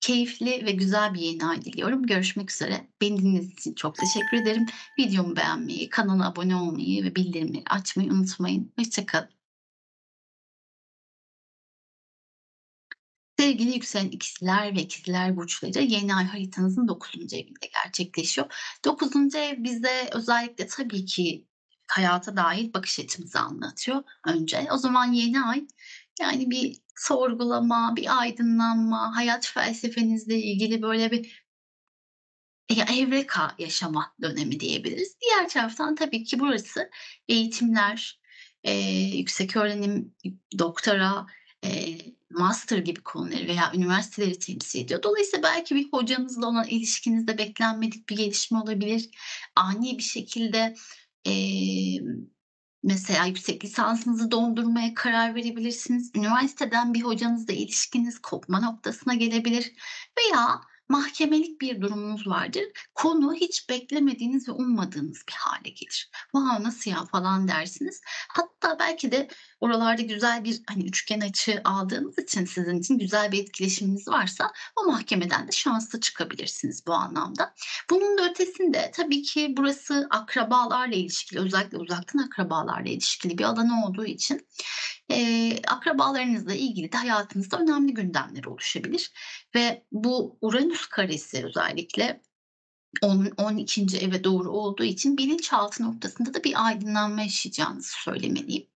[0.01, 2.07] keyifli ve güzel bir yeni ay diliyorum.
[2.07, 2.89] Görüşmek üzere.
[3.01, 4.67] Beni dinlediğiniz için çok teşekkür ederim.
[4.99, 8.73] Videomu beğenmeyi, kanala abone olmayı ve bildirimleri açmayı unutmayın.
[8.79, 9.44] Hoşçakalın.
[13.45, 17.35] Sevgili yükselen ikizler ve ikizler burçları yeni ay haritanızın 9.
[17.35, 18.47] evinde gerçekleşiyor.
[18.85, 19.35] 9.
[19.35, 21.47] ev bize özellikle tabii ki
[21.87, 24.67] hayata dair bakış açımızı anlatıyor önce.
[24.73, 25.67] O zaman yeni ay
[26.21, 31.45] yani bir sorgulama, bir aydınlanma, hayat felsefenizle ilgili böyle bir
[32.71, 35.17] ya evreka yaşama dönemi diyebiliriz.
[35.21, 36.91] Diğer taraftan tabii ki burası
[37.29, 38.21] eğitimler,
[38.65, 40.15] eee, yüksek öğrenim,
[40.59, 41.27] doktora,
[41.63, 45.03] eee, master gibi konuları veya üniversiteleri temsil ediyor.
[45.03, 49.11] Dolayısıyla belki bir hocanızla olan ilişkinizde beklenmedik bir gelişme olabilir.
[49.57, 50.75] Ani bir şekilde,
[51.25, 52.27] emm,
[52.83, 56.11] mesela yüksek lisansınızı dondurmaya karar verebilirsiniz.
[56.17, 59.73] Üniversiteden bir hocanızla ilişkiniz kopma noktasına gelebilir
[60.19, 62.65] veya mahkemelik bir durumunuz vardır.
[62.95, 66.11] Konu hiç beklemediğiniz ve ummadığınız bir hale gelir.
[66.33, 68.01] "Wow, nasıl ya?" falan dersiniz.
[68.29, 69.29] Hatta belki de
[69.61, 74.87] oralarda güzel bir, hani, üçgen açı aldığınız için sizin için güzel bir etkileşiminiz varsa o
[74.91, 77.55] mahkemeden de şanslı çıkabilirsiniz bu anlamda.
[77.91, 84.05] Bunun da ötesinde tabii ki burası akrabalarla ilişkili, özellikle uzaktan akrabalarla ilişkili bir alan olduğu
[84.07, 84.47] için,
[85.11, 89.13] eee, akrabalarınızla ilgili de hayatınızda önemli gündemler oluşabilir
[89.55, 92.23] ve bu Uranüs karesi özellikle
[93.03, 98.67] on on ikinci eve doğru olduğu için bilinçaltı noktasında da bir aydınlanma yaşayacağınızı söylemeliyim.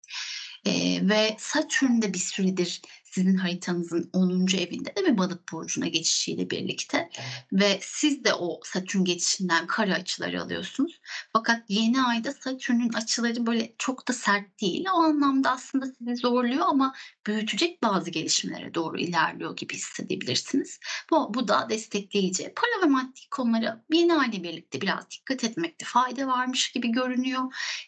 [0.66, 6.50] Eee, ve Satürn de bir süredir sizin haritanızın 10'uncu evinde de ve Balık burcuna geçişiyle
[6.50, 7.10] birlikte
[7.52, 11.00] ve siz de o Satürn geçişinden kare açıları alıyorsunuz.
[11.32, 14.86] Fakat yeni ayda Satürn'ün açıları böyle çok da sert değil.
[14.94, 16.94] O anlamda aslında sizi zorluyor ama
[17.26, 20.80] büyütecek bazı gelişmelere doğru ilerliyor gibi hissedebilirsiniz.
[21.10, 22.52] Bu, bu da destekleyici.
[22.56, 27.42] Para ve maddi konulara yeni ayla birlikte biraz dikkat etmekte fayda varmış gibi görünüyor.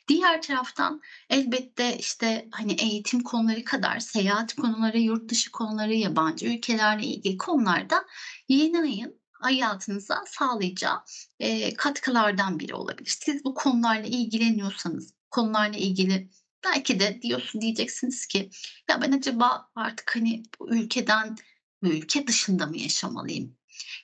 [0.08, 7.06] Diğer taraftan elbette işte hani eğitim konuları kadar seyahat konuları, yurt dışı konuları, yabancı ülkelerle
[7.06, 8.04] ilgili konularda
[8.48, 10.98] yeni ayın hayatınıza sağlayacağı,
[11.38, 13.16] eee, katkılardan biri olabilir.
[13.20, 16.30] Siz bu konularla ilgileniyorsanız, konularla ilgili
[16.64, 18.50] belki de diyorsun diyeceksiniz ki
[18.90, 21.36] ya ben acaba artık hani bu ülkeden
[21.82, 23.56] bu ülke dışında mı yaşamalıyım?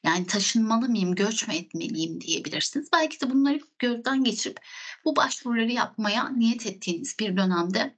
[0.04, 2.88] Yani taşınmalı mıyım, göç mü etmeliyim diyebilirsiniz.
[2.92, 4.60] Belki de bunları gözden geçirip
[5.04, 7.96] bu başvuruları yapmaya niyet ettiğiniz bir dönemde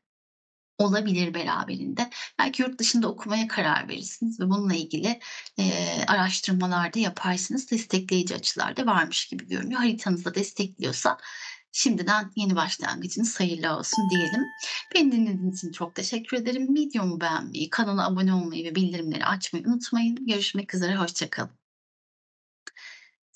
[0.79, 2.11] olabilir beraberinde.
[2.39, 5.21] Belki yurt dışında okumaya karar verirsiniz ve bununla ilgili,
[5.59, 7.71] eee, araştırmalar da yaparsınız.
[7.71, 9.81] Destekleyici açılar da varmış gibi görünüyor.
[9.81, 11.19] Haritanız da destekliyorsa
[11.73, 14.53] şimdiden yeni başlangıcınız hayırlı olsun diyelim.
[14.95, 16.75] Beni dinlediğiniz için çok teşekkür ederim.
[16.75, 20.27] Videomu beğenmeyi, kanala abone olmayı ve bildirimleri açmayı unutmayın.
[20.27, 21.58] Görüşmek üzere, hoşça kalın.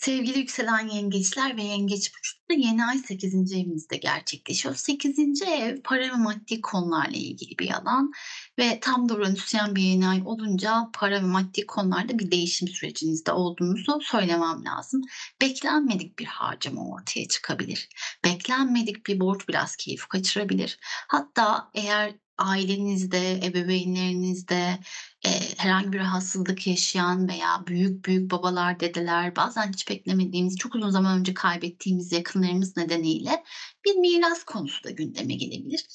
[0.04, 3.52] Sevgili yükselen yengeçler ve yengeç burçları yeni ay 8.
[3.52, 4.74] evinizde gerçekleşiyor.
[4.74, 5.42] 8.
[5.42, 8.12] ev para ve maddi konularla ilgili bir alan
[8.58, 13.32] ve tam da Uranüsyen bir yeni ay olunca para ve maddi konularda bir değişim sürecinizde
[13.32, 15.00] olduğunuzu söylemem lazım.
[15.40, 17.88] Beklenmedik bir harcama ortaya çıkabilir.
[18.24, 20.78] Beklenmedik bir borç biraz keyif kaçırabilir.
[21.08, 24.78] Hatta eğer ailenizde, ebeveynlerinizde,
[25.24, 30.90] eee, herhangi bir rahatsızlık yaşayan veya büyük büyük babalar, dedeler, bazen hiç beklemediğimiz, çok uzun
[30.90, 33.44] zaman önce kaybettiğimiz yakınlarımız nedeniyle
[33.86, 35.86] bir miras konusu da gündeme gelebilir.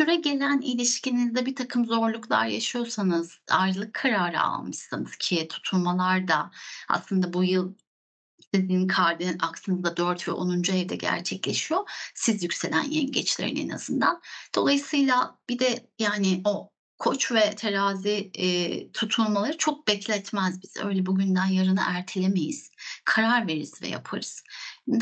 [0.00, 6.50] Süregelen ilişkinizde bir takım zorluklar yaşıyorsanız, ayrılık kararı almışsanız ki tutulmalar da
[6.88, 7.74] aslında bu yıl
[8.54, 11.80] sizin kardinal aksınızda 4 ve 10'uncu evde gerçekleşiyor.
[12.14, 14.20] Siz yükselen yengeçlerin en azından.
[14.54, 20.84] Dolayısıyla bir de yani o Koç ve Terazi, eee, tutulmaları çok bekletmez bizi.
[20.84, 22.70] Öyle bugünden yarına ertelemeyiz.
[23.04, 24.42] Karar veririz ve yaparız.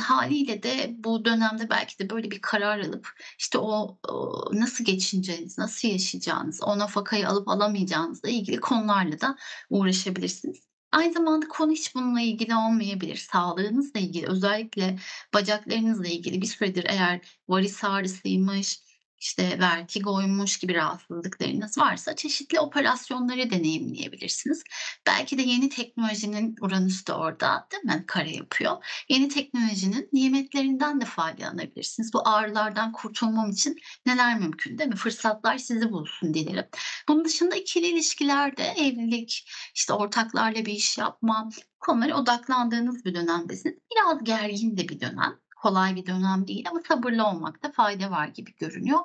[0.00, 5.58] Hâliyle de bu dönemde belki de böyle bir karar alıp, işte, o, ooo, nasıl geçineceğiniz,
[5.58, 9.36] nasıl yaşayacağınız, o nafakayı alıp alamayacağınızla ilgili konularla da
[9.70, 10.71] uğraşabilirsiniz.
[10.92, 13.16] Aynı zamanda konu hiç bununla ilgili olmayabilir.
[13.16, 14.98] Sağlığınızla ilgili, özellikle
[15.34, 18.78] bacaklarınızla ilgili bir süredir eğer varis ağrısıymış,
[19.22, 24.62] işte, vertigoymuş gibi rahatsızlıklarınız varsa çeşitli operasyonları deneyimleyebilirsiniz.
[25.06, 28.04] Belki de yeni teknolojinin Uranüs de orada, değil mi?
[28.06, 28.84] Kare yapıyor.
[29.08, 32.12] Yeni teknolojinin nimetlerinden de faydalanabilirsiniz.
[32.12, 34.96] Bu ağrılardan kurtulmam için neler mümkün, değil mi?
[34.96, 36.66] Fırsatlar sizi bulsun dilerim.
[37.08, 41.48] Bunun dışında ikili ilişkilerde evlilik, işte, ortaklarla bir iş yapma,
[41.80, 43.76] konulara odaklandığınız bir dönemdesiniz.
[43.92, 45.41] Biraz gergin de bir dönem.
[45.62, 48.98] Kolay bir dönem değil ama sabırlı olmakta fayda var gibi görünüyor.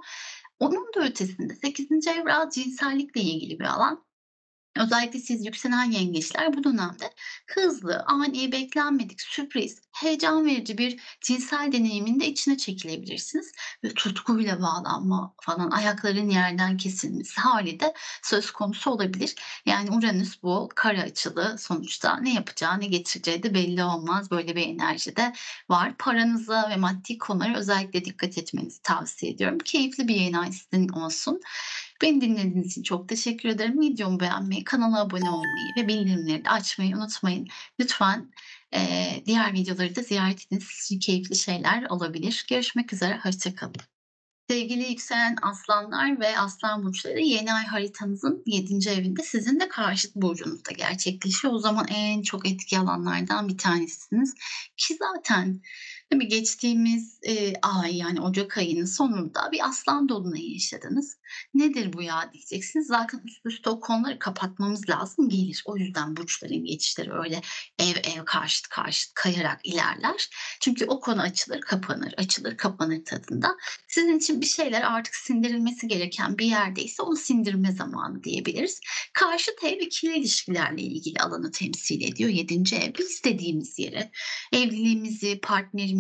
[0.60, 4.07] Onun da ötesinde 8'inci ev cinsellikle ilgili bir alan.
[4.80, 7.10] Özellikle siz yükselen yengeçler bu dönemde
[7.48, 13.52] hızlı, ani, beklenmedik, sürpriz, heyecan verici bir cinsel deneyimin de içine çekilebilirsiniz
[13.84, 19.36] ve tutkuyla bağlanma falan, ayakların yerden kesilmesi hâli de söz konusu olabilir.
[19.66, 24.32] Yani Uranüs bu kare açılı sonuçta ne yapacağı, ne getireceği de belli olmaz.
[24.32, 25.34] Böyle bir enerji de
[25.70, 25.98] var.
[25.98, 29.58] Paranıza ve maddi konulara özellikle dikkat etmenizi tavsiye ediyorum.
[29.66, 31.42] Keyifli bir ay sizin olsun.
[32.02, 33.82] Beni dinlediğiniz için çok teşekkür ederim.
[33.82, 37.48] Videomu beğenmeyi, kanala abone olmayı ve bildirimleri de açmayı unutmayın.
[37.80, 38.32] Lütfen,
[38.74, 40.64] eee, diğer videoları da ziyaret edin.
[40.72, 42.46] Sizin keyifli şeyler olabilir.
[42.50, 43.76] Görüşmek üzere, hoşça kalın.
[44.50, 48.90] Sevgili yükselen aslanlar ve aslan burçları yeni ay haritanızın 7.
[48.90, 51.54] evinde sizin de karşıt burcunuzda gerçekleşiyor.
[51.54, 54.34] O zaman en çok etki alanlardan bir tanesisiniz
[54.78, 55.62] ki zaten
[56.12, 61.18] Tabii geçtiğimiz, eee, ay, yani ocak ayının sonunda bir Aslan dolunayı yaşadınız.
[61.54, 62.88] "Nedir bu ya?" diyeceksiniz.
[62.88, 65.64] Zaten üst üste o konuları kapatmamız lazım gelir.
[65.66, 67.42] O yüzden burçların geçişleri öyle
[67.80, 70.30] ev ev, karşıt karşıt kayarak ilerler.
[70.62, 73.56] Çünkü o konu açılır kapanır, açılır kapanır tadında.
[73.88, 78.80] Sizin için bir şeyler artık sindirilmesi gereken bir yerdeyse onu sindirme zamanı diyebiliriz.
[79.14, 82.30] Karşıt ev ikili ilişkilerle ilgili alanı temsil ediyor.
[82.30, 82.76] 7.
[82.76, 84.12] ev istediğimiz yere,
[84.54, 85.97] evliliğimizi, partnerimizi,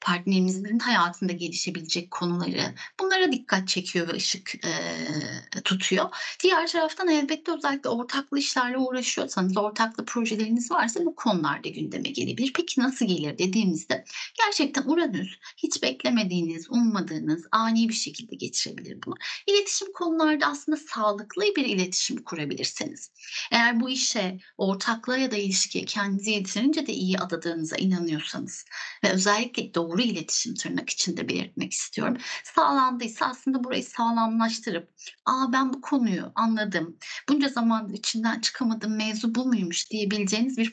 [0.00, 6.08] partnerimizin hayatında gelişebilecek konuları bunlara dikkat çekiyor ve ışık, eee, tutuyor.
[6.42, 12.52] Diğer taraftan elbette özellikle ortaklı işlerle uğraşıyorsanız, ortaklı projeleriniz varsa bu konular da gündeme gelebilir.
[12.54, 14.04] Peki nasıl gelir dediğimizde
[14.44, 19.14] gerçekten Uranüs hiç beklemediğiniz, ummadığınız, ani bir şekilde getirebilir bunu.
[19.46, 23.10] İletişim konularda aslında sağlıklı bir iletişim kurabilirsiniz.
[23.50, 28.64] Eğer bu işe, ortaklığa ya da ilişkiye kendinizi yeterince de iyi adadığınıza inanıyorsanız
[29.04, 32.16] ve özellikle doğru iletişim tırnak içinde belirtmek istiyorum.
[32.44, 34.88] Sağlandıysa aslında burayı sağlamlaştırıp,
[35.26, 36.98] "A, ben bu konuyu anladım.
[37.28, 40.72] Bunca zamandır içinden çıkamadığım mevzu bu muymuş?" diyebileceğiniz bir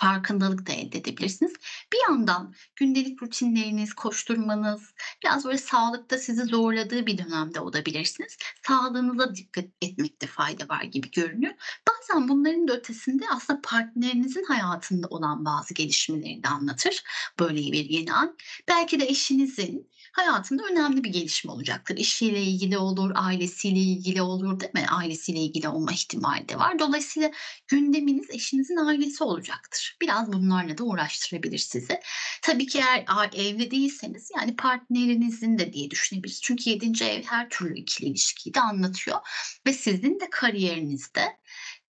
[0.00, 1.52] farkındalık da elde edebilirsiniz.
[1.92, 4.82] Bir yandan gündelik rutinleriniz, koşturmanız,
[5.24, 8.36] biraz böyle sağlıkta sizi zorladığı bir dönemde olabilirsiniz.
[8.66, 11.54] Sağlığınıza dikkat etmekte fayda var gibi görünüyor.
[11.88, 17.02] Bazen bunların da ötesinde aslında partnerinizin hayatında olan bazı gelişmeleri de anlatır
[17.38, 18.28] böyle bir yeni ay.
[18.68, 21.96] Belki de eşinizin hayatında önemli bir gelişme olacaktır.
[21.96, 24.86] İşiyle ilgili olur, ailesiyle ilgili olur, değil mi?
[24.90, 26.78] Ailesiyle ilgili olma ihtimali de var.
[26.78, 27.30] Dolayısıyla
[27.68, 29.96] gündeminiz eşinizin ailesi olacaktır.
[30.02, 32.00] Biraz bunlarla da uğraştırabilir sizi.
[32.42, 36.42] Tabii ki eğer evli değilseniz, yani partnerinizin de diye düşünebiliriz.
[36.42, 37.04] Çünkü 7.
[37.04, 39.18] ev her türlü ikili ilişkiyi de anlatıyor
[39.66, 41.24] ve sizin de kariyerinizde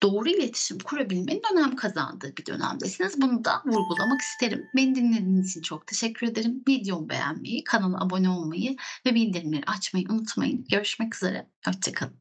[0.03, 3.21] doğru iletişim kurabilmenin önem kazandığı bir dönemdesiniz.
[3.21, 4.67] Bunu da vurgulamak isterim.
[4.77, 6.63] Beni dinlediğiniz için çok teşekkür ederim.
[6.69, 10.65] Videomu beğenmeyi, kanala abone olmayı ve bildirimleri açmayı unutmayın.
[10.71, 12.21] Görüşmek üzere, hoşça kalın.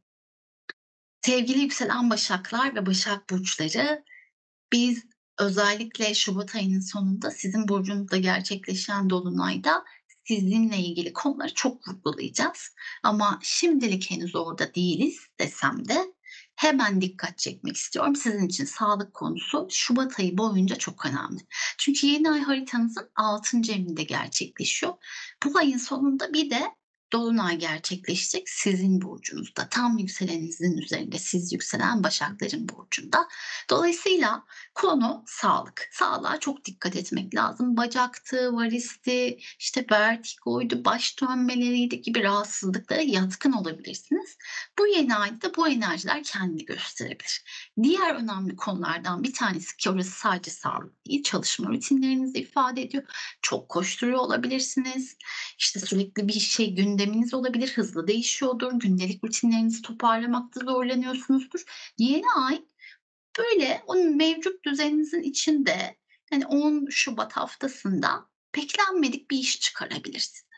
[1.21, 4.03] Sevgili yükselen Başaklar ve Başak burçları,
[4.71, 5.05] biz
[5.39, 9.83] özellikle şubat ayının sonunda sizin burcunuzda gerçekleşen dolunayda
[10.23, 12.75] sizinle ilgili konuları çok vurgulayacağız.
[13.03, 16.13] Ama şimdilik henüz orada değiliz desem de
[16.59, 18.15] hemen dikkat çekmek istiyorum.
[18.15, 21.39] Sizin için sağlık konusu şubat ayı boyunca çok önemli.
[21.77, 23.57] Çünkü yeni ay haritanızın 6.
[23.57, 24.93] evinde gerçekleşiyor.
[25.45, 26.61] Bu ayın sonunda bir de
[27.13, 29.67] dolunay gerçekleşecek sizin burcunuzda.
[29.69, 33.27] Tam yükselenizin üzerinde siz yükselen Başakların burcunda.
[33.69, 34.45] Dolayısıyla
[34.75, 35.89] konu sağlık.
[35.91, 37.77] Sağlığa çok dikkat etmek lazım.
[37.77, 44.37] Bacaktı, varisti, işte vertigoydu, baş dönmeleriydi gibi rahatsızlıklara yatkın olabilirsiniz.
[44.79, 47.43] Bu yeni ayda bu enerjiler kendini gösterebilir.
[47.83, 53.03] Diğer önemli konulardan bir tanesi ki orası sadece sağlık değil, çalışma rutinlerinizi ifade ediyor.
[53.41, 55.17] Çok koşturuyor olabilirsiniz.
[55.57, 58.71] İşte sürekli bir şey gündeminiz olabilir, hızlı değişiyordur.
[58.73, 61.63] Gündelik rutinlerinizi toparlamakta zorlanıyorsunuzdur.
[61.97, 62.65] Yeni ay
[63.39, 65.97] böyle onun mevcut düzeninizin içinde
[66.29, 70.48] hani 10 Şubat haftasında beklenmedik bir iş çıkarabilir size.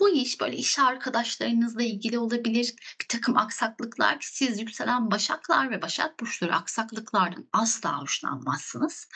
[0.00, 2.74] Bu iş böyle iş arkadaşlarınızla ilgili olabilir.
[3.00, 9.08] Bir takım aksaklıklar ki siz yükselen Başaklar ve Başak burçları aksaklıklardan asla hoşlanmazsınız.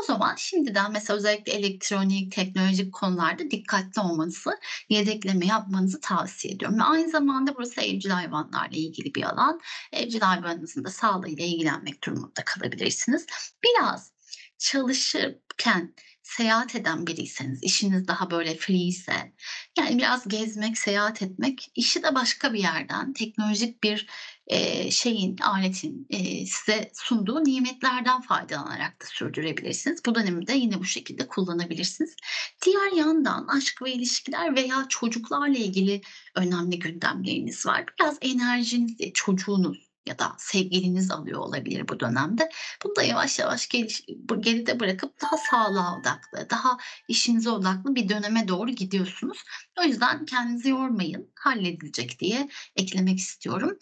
[0.00, 4.50] O zaman şimdiden mesela özellikle elektronik, teknolojik konularda dikkatli olmanızı,
[4.88, 6.78] yedekleme yapmanızı tavsiye ediyorum.
[6.78, 9.60] Ve aynı zamanda burası evcil hayvanlarla ilgili bir alan.
[9.92, 13.26] Evcil hayvanınızın da sağlığıyla ilgilenmek durumunda kalabilirsiniz.
[13.64, 14.12] Biraz
[14.58, 15.94] çalışırken
[16.36, 19.32] seyahat eden biriyseniz, işiniz daha böyle free ise,
[19.78, 24.06] yani biraz gezmek, seyahat etmek, işi de başka bir yerden, teknolojik bir,
[24.50, 30.00] eee, şeyin, aletin, eee, size sunduğu nimetlerden faydalanarak da sürdürebilirsiniz.
[30.06, 32.16] Bu dönemi de yine bu şekilde kullanabilirsiniz.
[32.64, 36.00] Diğer yandan aşk ve ilişkiler veya çocuklarla ilgili
[36.36, 37.84] önemli gündemleriniz var.
[38.00, 42.48] Biraz enerjinizi çocuğunuz ya da sevgiliniz alıyor olabilir bu dönemde.
[42.84, 44.04] Bunu da yavaş yavaş geliş
[44.40, 46.76] geride bırakıp daha sağlığa odaklı, daha
[47.08, 49.38] işinize odaklı bir döneme doğru gidiyorsunuz.
[49.80, 53.78] O yüzden kendinizi yormayın, halledilecek diye eklemek istiyorum.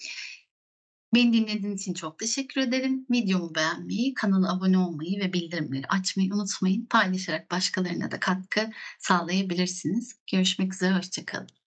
[1.14, 3.06] Beni dinlediğiniz için çok teşekkür ederim.
[3.10, 6.86] Videomu beğenmeyi, kanala abone olmayı ve bildirimleri açmayı unutmayın.
[6.86, 10.16] Paylaşarak başkalarına da katkı sağlayabilirsiniz.
[10.32, 11.65] Görüşmek üzere, hoşça kalın.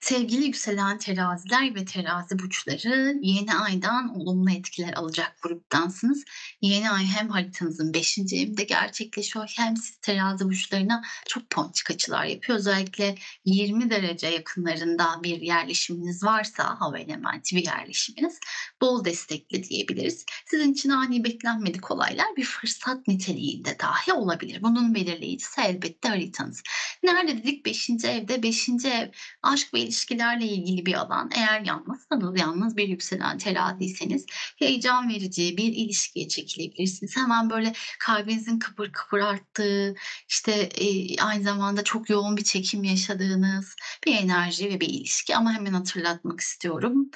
[0.00, 6.24] Sevgili yükselen teraziler ve terazi burçları yeni aydan olumlu etkiler alacak gruptansınız.
[6.60, 8.18] Yeni ay hem haritanızın 5.
[8.18, 12.58] evinde gerçekleşiyor hem siz terazi burçlarına çok ponçik açılar yapıyor.
[12.58, 18.38] Özellikle 20 derece yakınlarında bir yerleşiminiz varsa hava elementi bir yerleşiminiz
[18.80, 20.24] bol destekli diyebiliriz.
[20.46, 24.62] Sizin için ani beklenmedik olaylar bir fırsat niteliğinde dahi olabilir.
[24.62, 26.62] Bunun belirleyicisi elbette haritanız.
[27.02, 27.90] Nerede dedik 5.
[27.90, 28.42] evde?
[28.42, 28.68] 5.
[28.68, 29.10] ev
[29.42, 31.30] aşk ve ilişkilerle ilgili bir alan.
[31.36, 34.26] Eğer yalnızsanız, yalnız bir yükselen teraziyseniz
[34.58, 37.16] heyecan verici bir ilişkiye çekilebilirsiniz.
[37.16, 39.94] Hemen böyle kalbinizin kıpır kıpır arttığı,
[40.28, 45.36] işte e, aynı zamanda çok yoğun bir çekim yaşadığınız bir enerji ve bir ilişki.
[45.36, 47.10] Ama hemen hatırlatmak istiyorum.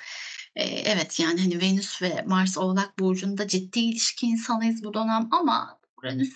[0.57, 5.79] E, evet yani hani Venüs ve Mars Oğlak Burcu'nda ciddi ilişki insanıyız bu dönem ama
[5.99, 6.35] Uranüs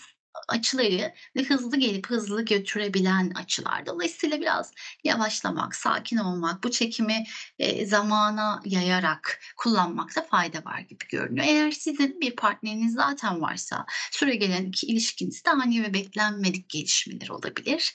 [0.48, 3.86] açıları ve hızlı gelip hızlı götürebilen açılar.
[3.86, 4.72] Dolayısıyla biraz
[5.04, 7.24] yavaşlamak, sakin olmak, bu çekimi
[7.58, 11.46] e, zamana yayarak kullanmakta fayda var gibi görünüyor.
[11.46, 17.94] Eğer sizin bir partneriniz zaten varsa süre gelen iki ilişkinizde ani ve beklenmedik gelişmeler olabilir.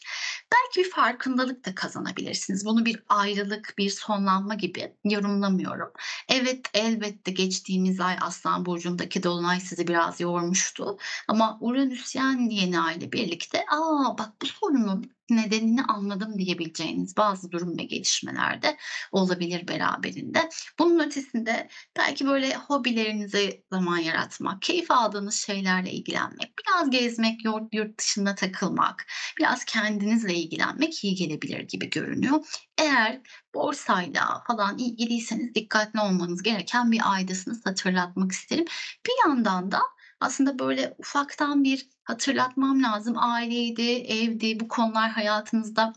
[0.54, 2.66] Belki bir farkındalık da kazanabilirsiniz.
[2.66, 5.92] Bunu bir ayrılık, bir sonlanma gibi yorumlamıyorum.
[6.30, 10.98] Evet elbette geçtiğimiz ay Aslan Burcu'ndaki Dolunay sizi biraz yormuştu.
[11.28, 17.52] Ama Uranüs yani ben yeni aile birlikte aa bak bu sorunun nedenini anladım diyebileceğiniz bazı
[17.52, 18.78] durum ve gelişmelerde
[19.12, 20.50] olabilir beraberinde.
[20.80, 28.36] Bunun ötesinde belki böyle hobilerinize zaman yaratmak, keyif aldığınız şeylerle ilgilenmek, biraz gezmek, yurt, dışında
[28.36, 29.06] takılmak,
[29.40, 32.46] biraz kendinizle ilgilenmek iyi gelebilir gibi görünüyor.
[32.78, 33.22] Eğer
[33.54, 38.66] borsayla falan ilgiliyseniz dikkatli olmanız gereken bir aydasınız hatırlatmak isterim.
[39.06, 39.82] Bir yandan da
[40.20, 43.14] aslında böyle ufaktan bir hatırlatmam lazım.
[43.18, 45.94] Aileydi, evdi, bu konular hayatınızda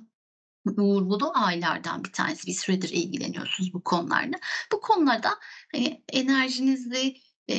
[0.66, 2.46] vurgulu aylardan bir tanesi.
[2.46, 4.36] Bir süredir ilgileniyorsunuz bu konularla.
[4.72, 5.30] Bu konularda
[5.72, 7.16] hani enerjinizi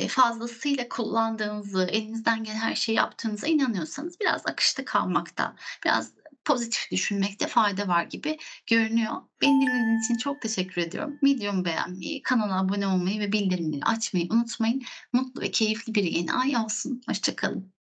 [0.08, 6.12] fazlasıyla kullandığınızı, elinizden gelen her şeyi yaptığınıza inanıyorsanız biraz akışta kalmakta, biraz
[6.50, 9.12] pozitif düşünmekte fayda var gibi görünüyor.
[9.40, 11.18] Beni dinlediğiniz için çok teşekkür ediyorum.
[11.22, 14.82] Videomu beğenmeyi, kanala abone olmayı ve bildirimleri açmayı unutmayın.
[15.12, 17.02] Mutlu ve keyifli bir yeni ay olsun.
[17.08, 17.72] Hoşçakalın.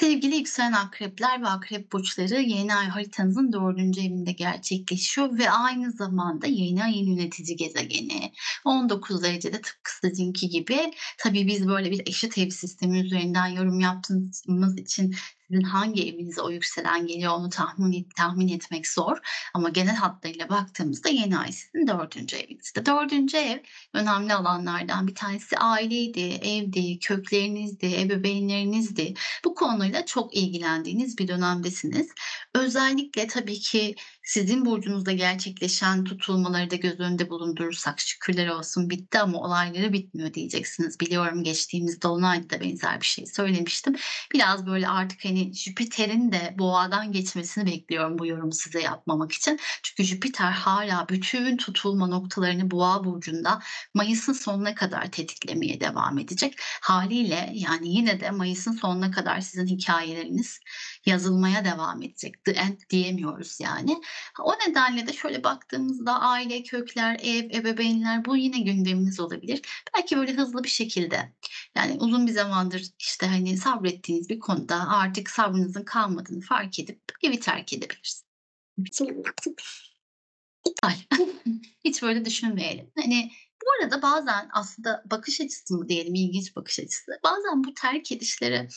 [0.00, 6.46] Sevgili yükselen akrepler ve akrep burçları yeni ay haritanızın dördüncü evinde gerçekleşiyor ve aynı zamanda
[6.46, 8.32] yeni ayın yönetici gezegeni
[8.64, 14.78] 19 derecede tıpkı sizinki gibi tabii biz böyle bir eşit ev sistemi üzerinden yorum yaptığımız
[14.78, 15.14] için
[15.50, 19.18] sizin hangi evinize o yükselen geliyor onu tahmin, tahmin etmek zor.
[19.54, 22.86] Ama genel hatlarıyla baktığımızda yeni ay sizin dördüncü evinizde.
[22.86, 23.58] Dördüncü ev
[23.94, 29.14] önemli alanlardan bir tanesi aileydi, evdi, köklerinizdi, ebeveynlerinizdi.
[29.44, 32.08] Bu konuyla çok ilgilendiğiniz bir dönemdesiniz.
[32.54, 39.38] Özellikle tabii ki sizin burcunuzda gerçekleşen tutulmaları da göz önünde bulundurursak şükürler olsun bitti ama
[39.38, 41.00] olayları bitmiyor diyeceksiniz.
[41.00, 43.94] Biliyorum geçtiğimiz dolunayda da benzer bir şey söylemiştim.
[44.34, 49.58] Biraz böyle artık hani Jüpiter'in de boğadan geçmesini bekliyorum bu yorumu size yapmamak için.
[49.82, 53.62] Çünkü Jüpiter hala bütün tutulma noktalarını boğa burcunda
[53.94, 56.54] Mayıs'ın sonuna kadar tetiklemeye devam edecek.
[56.82, 60.60] Haliyle yani yine de Mayıs'ın sonuna kadar sizin hikayeleriniz
[61.06, 62.44] yazılmaya devam edecek.
[62.44, 64.00] The end diyemiyoruz yani.
[64.40, 69.62] O nedenle de şöyle baktığımızda aile, kökler, ev, ebeveynler bu yine gündemimiz olabilir.
[69.96, 71.32] Belki böyle hızlı bir şekilde
[71.76, 77.40] yani uzun bir zamandır işte hani sabrettiğiniz bir konuda artık sabrınızın kalmadığını fark edip evi
[77.40, 78.24] terk edebilirsiniz.
[80.66, 80.94] İptal.
[81.84, 82.90] Hiç böyle düşünmeyelim.
[82.96, 83.30] Hani
[83.62, 87.12] bu arada bazen aslında bakış açısı mı diyelim ilginç bakış açısı.
[87.24, 88.68] Bazen bu terk edişlere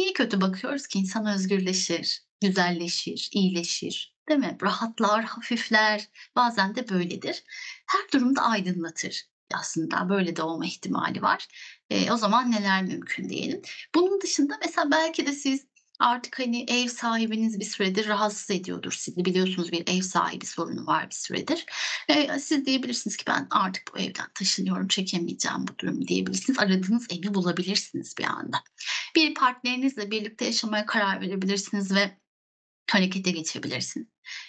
[0.00, 4.16] niye kötü bakıyoruz ki insan özgürleşir, güzelleşir, iyileşir.
[4.28, 4.58] Değil mi?
[4.62, 6.08] Rahatlar, hafifler.
[6.36, 7.44] Bazen de böyledir.
[7.86, 9.24] Her durumda aydınlatır
[9.54, 10.08] aslında.
[10.08, 11.48] Böyle de olma ihtimali var.
[11.90, 13.62] E, o zaman neler mümkün diyelim.
[13.94, 15.66] Bunun dışında mesela belki de siz
[16.00, 19.24] artık hani ev sahibiniz bir süredir rahatsız ediyordur sizi.
[19.24, 21.66] Biliyorsunuz bir ev sahibi sorunu var bir süredir.
[22.08, 26.58] E, siz diyebilirsiniz ki ben artık bu evden taşınıyorum, çekemeyeceğim bu durumu diyebilirsiniz.
[26.58, 28.62] Aradığınız evi bulabilirsiniz bir anda.
[29.16, 32.18] Bir partnerinizle birlikte yaşamaya karar verebilirsiniz ve
[32.90, 34.06] harekete geçebilirsiniz.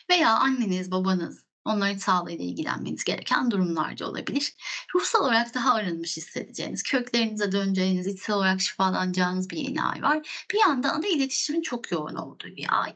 [0.09, 4.53] Veya anneniz, babanız, onların sağlığıyla ilgilenmeniz gereken durumlarda olabilir.
[4.95, 10.45] Ruhsal olarak daha arınmış hissedeceğiniz, köklerinize döneceğiniz, içsel olarak şifalanacağınız bir yeni ay var.
[10.53, 12.95] Bir yandan da iletişimin çok yoğun olduğu bir ay.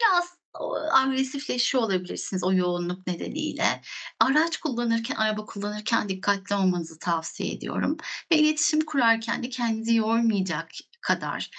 [0.00, 0.43] Biraz
[0.92, 3.80] agresifleşiyor olabilirsiniz o yoğunluk nedeniyle.
[4.20, 7.96] Araç kullanırken, araba kullanırken dikkatli olmanızı tavsiye ediyorum
[8.32, 10.68] ve iletişim kurarken de kendinizi yormayacak
[11.00, 11.50] kadar,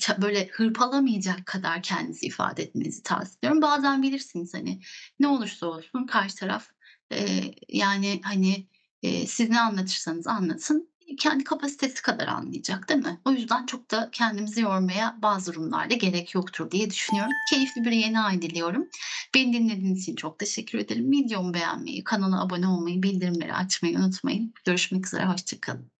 [0.00, 3.62] ça böyle hırpalamayacak kadar kendinizi ifade etmenizi tavsiye ediyorum.
[3.62, 4.80] Bazen bilirsiniz, hani,
[5.20, 6.66] ne olursa olsun karşı taraf,
[7.10, 8.68] eee, yani, hani,
[9.02, 13.20] eee, siz ne anlatırsanız anlatın, kendi kapasitesi kadar anlayacak, değil mi?
[13.24, 17.32] O yüzden çok da kendimizi yormaya bazı durumlarda gerek yoktur diye düşünüyorum.
[17.50, 18.88] Keyifli bir yeni ay diliyorum.
[19.34, 21.10] Beni dinlediğiniz için çok teşekkür ederim.
[21.10, 24.54] Videomu beğenmeyi, kanala abone olmayı, bildirimleri açmayı unutmayın.
[24.64, 25.93] Görüşmek üzere, hoşça kalın.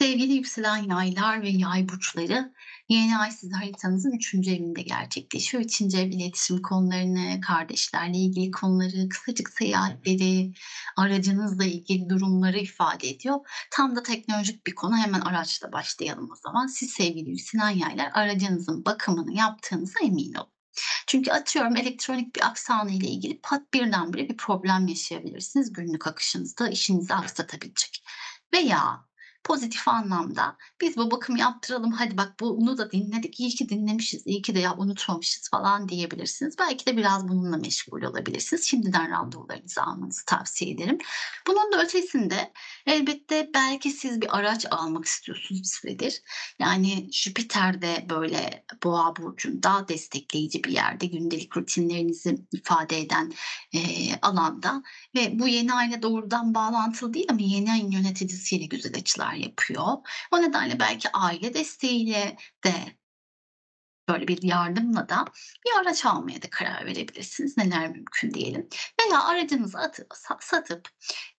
[0.00, 2.52] Sevgili yükselen yaylar ve yay burçları,
[2.88, 5.64] yeni ay sizin haritanızın üçüncü evinde gerçekleşiyor.
[5.64, 5.80] 3.
[5.80, 10.52] ev iletişim konularını, kardeşlerle ilgili konuları, kısacık seyahatleri,
[10.96, 13.38] aracınızla ilgili durumları ifade ediyor.
[13.70, 14.96] Tam da teknolojik bir konu.
[14.96, 16.66] Hemen araçla başlayalım o zaman.
[16.66, 20.52] Siz sevgili yükselen yaylar aracınızın bakımını yaptığınıza emin olun.
[21.06, 27.14] Çünkü atıyorum elektronik bir aksanı ile ilgili pat birdenbire bir problem yaşayabilirsiniz günlük akışınızda işinizi
[27.14, 28.04] aksatabilecek.
[28.54, 29.05] Veya
[29.46, 34.42] pozitif anlamda biz bu bakımı yaptıralım hadi bak bunu da dinledik iyi ki dinlemişiz iyi
[34.42, 36.58] ki de ya unutmamışız falan diyebilirsiniz.
[36.58, 38.64] Belki de biraz bununla meşgul olabilirsiniz.
[38.64, 40.98] Şimdiden randevularınızı almanızı tavsiye ederim.
[41.46, 42.52] Bunun da ötesinde
[42.86, 46.22] elbette belki siz bir araç almak istiyorsunuz bir süredir.
[46.58, 53.32] Yani Jüpiter de böyle Boğa burcunda destekleyici bir yerde gündelik rutinlerinizi ifade eden
[53.72, 54.82] eee, alanda
[55.14, 59.86] ve bu yeni ayla doğrudan bağlantılı değil ama yeni ayın yöneticisiyle güzel açılar yapıyor.
[60.32, 62.72] O nedenle belki aile desteğiyle de
[64.08, 65.24] böyle bir yardımla da
[65.66, 67.56] bir araç almaya da karar verebilirsiniz.
[67.56, 68.68] Neler mümkün diyelim.
[69.00, 70.88] Veya aracınızı atıp, sa- satıp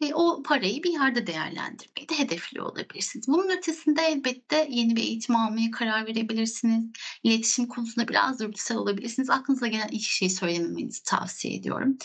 [0.02, 3.28] e, o parayı bir yerde değerlendirmeyi de hedefliyor olabilirsiniz.
[3.28, 6.86] Bunun ötesinde elbette yeni bir eğitim almaya karar verebilirsiniz.
[7.24, 9.30] İletişim konusunda biraz dürtüsel olabilirsiniz.
[9.30, 11.98] Aklınıza gelen ilk şeyi söylememenizi tavsiye ediyorum.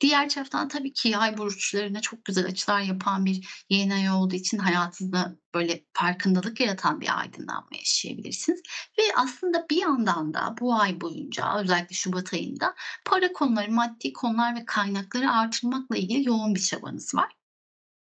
[0.00, 4.58] Diğer taraftan tabii ki yay burçlarına çok güzel açılar yapan bir yeni ay olduğu için
[4.58, 8.62] hayatınızda böyle farkındalık yaratan bir aydınlanma yaşayabilirsiniz.
[8.98, 14.56] Ve aslında bir yandan da bu ay boyunca özellikle şubat ayında para konuları, maddi konular
[14.56, 17.39] ve kaynakları artırmakla ilgili yoğun bir çabanız var.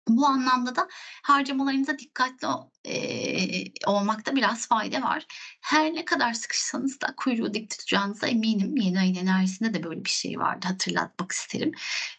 [0.10, 0.88] Bu anlamda da
[1.24, 2.48] harcamalarınıza dikkatli
[2.86, 5.26] eee, olmakta biraz fayda var.
[5.62, 8.78] Her ne kadar sıkışsanız da kuyruğu dik tutacağınıza eminim.
[8.78, 11.72] Yeni ayın enerjisinde de böyle bir şey vardı, hatırlatmak isterim.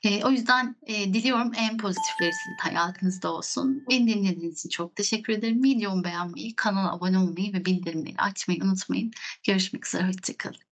[0.04, 3.84] Eee, o yüzden, eee, diliyorum en pozitifleri sizin hayatınızda olsun.
[3.90, 5.62] Beni dinlediğiniz için çok teşekkür ederim.
[5.64, 9.10] Videomu beğenmeyi, kanala abone olmayı ve bildirimleri açmayı unutmayın.
[9.46, 10.71] Görüşmek üzere, hoşça kalın.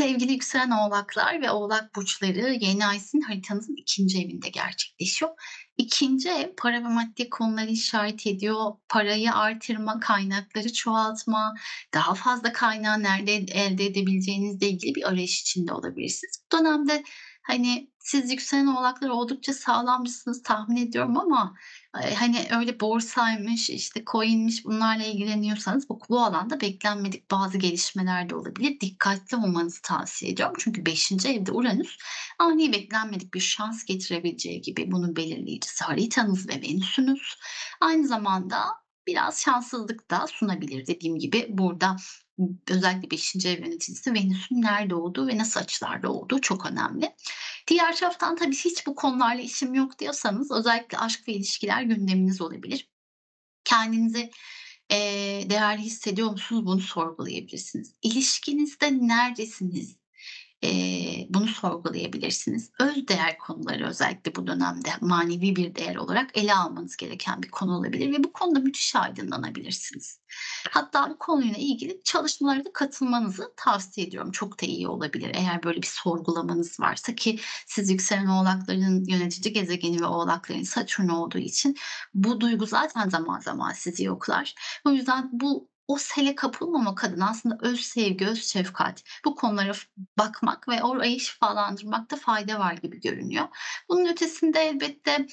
[0.00, 5.30] Sevgili yükselen oğlaklar ve oğlak burçları yeni ay sizin haritanızın ikinci evinde gerçekleşiyor.
[5.78, 8.72] İkinci ev para ve maddi konuları işaret ediyor.
[8.88, 11.54] Parayı artırma, kaynakları çoğaltma,
[11.94, 16.42] daha fazla kaynağı nerede elde edebileceğinizle ilgili bir arayış içinde olabilirsiniz.
[16.52, 17.02] Bu dönemde
[17.48, 21.54] hani siz yükselen oğlaklar oldukça sağlamcısınız tahmin ediyorum ama
[22.02, 28.34] Eee, hani, öyle borsaymış, işte, coin'miş bunlarla ilgileniyorsanız bu bu alanda beklenmedik bazı gelişmeler de
[28.34, 28.80] olabilir.
[28.80, 30.56] Dikkatli olmanızı tavsiye ediyorum.
[30.58, 31.96] Çünkü beşinci evde Uranüs
[32.38, 37.36] ani beklenmedik bir şans getirebileceği gibi bunun belirleyicisi haritanız ve Venüs'ünüz.
[37.80, 38.64] Aynı zamanda
[39.06, 40.86] biraz şanssızlık da sunabilir.
[40.86, 41.96] Dediğim gibi burada
[42.68, 47.14] özellikle beşinci ev yöneticisi Venüs'ün nerede olduğu ve nasıl açılarda olduğu çok önemli.
[47.66, 52.88] Diğer taraftan tabii hiç bu konularla işim yok diyorsanız özellikle aşk ve ilişkiler gündeminiz olabilir.
[53.64, 54.30] Kendinizi,
[54.90, 57.94] eee, değerli hissediyor musunuz bunu sorgulayabilirsiniz.
[58.02, 59.96] İlişkinizde neredesiniz?
[60.62, 62.70] Eee, bunu sorgulayabilirsiniz.
[62.80, 67.76] Öz değer konuları özellikle bu dönemde manevi bir değer olarak ele almanız gereken bir konu
[67.76, 70.20] olabilir ve bu konuda müthiş aydınlanabilirsiniz.
[70.70, 74.32] Hatta bu konuyla ilgili çalışmalara da katılmanızı tavsiye ediyorum.
[74.32, 80.00] Çok da iyi olabilir eğer böyle bir sorgulamanız varsa ki siz yükselen oğlakların yönetici gezegeni
[80.00, 81.76] ve oğlakların Satürn olduğu için
[82.14, 84.54] bu duygu zaten zaman zaman sizi yoklar.
[84.84, 89.72] O yüzden bu o sele kapılmamak adına aslında öz sevgi, öz şefkat bu konulara
[90.18, 93.48] bakmak ve orayı şifalandırmakta fayda var gibi görünüyor.
[93.88, 95.26] Bunun ötesinde elbette,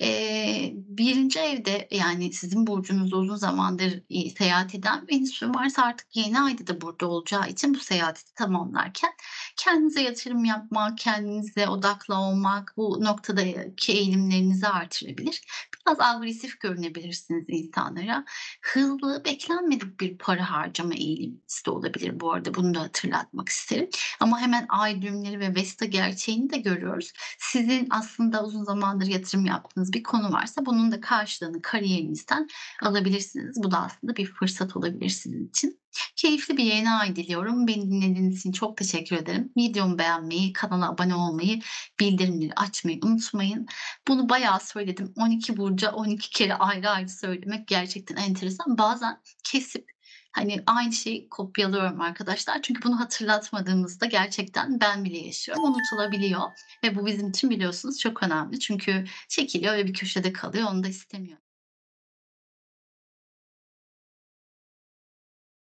[0.00, 6.16] eee, 1'inci evde, yani sizin burcunuzda uzun zamandır, iii, seyahat eden Venüs ve Mars artık
[6.16, 9.10] yeni ayda da burada olacağı için bu seyahati tamamlarken
[9.56, 15.42] kendinize yatırım yapmak, kendinize odaklı olmak bu noktadaki eğilimlerinizi artırabilir.
[15.86, 18.24] Biraz agresif görünebilirsiniz insanlara.
[18.62, 22.54] Hızlı, beklenmedik bir para harcama eğiliminiz de olabilir bu arada.
[22.54, 23.88] Bunu da hatırlatmak isterim.
[24.20, 27.12] Ama hemen ay düğümleri ve Vesta gerçeğini de görüyoruz.
[27.38, 32.48] Sizin aslında uzun zamandır yatırım yaptığınız bir konu varsa bunun da karşılığını kariyerinizden
[32.82, 33.56] alabilirsiniz.
[33.62, 35.80] Bu da aslında bir fırsat olabilir sizin için.
[36.16, 37.66] Keyifli bir yeni ay diliyorum.
[37.66, 39.52] Beni dinlediğiniz için çok teşekkür ederim.
[39.56, 41.60] Videomu beğenmeyi, kanala abone olmayı,
[42.00, 43.66] bildirimleri açmayı unutmayın.
[44.08, 45.12] Bunu bayağı söyledim.
[45.16, 48.78] 12 burca 12 kere ayrı ayrı söylemek gerçekten enteresan.
[48.78, 49.92] Bazen kesip
[50.32, 52.62] hani aynı şeyi kopyalıyorum arkadaşlar.
[52.62, 55.64] Çünkü bunu hatırlatmadığımızda gerçekten ben bile yaşıyorum.
[55.64, 56.40] Unutulabiliyor
[56.84, 58.60] ve bu bizim için biliyorsunuz çok önemli.
[58.60, 60.68] Çünkü çekiliyor ve bir köşede kalıyor.
[60.72, 61.42] Onu da istemiyorum.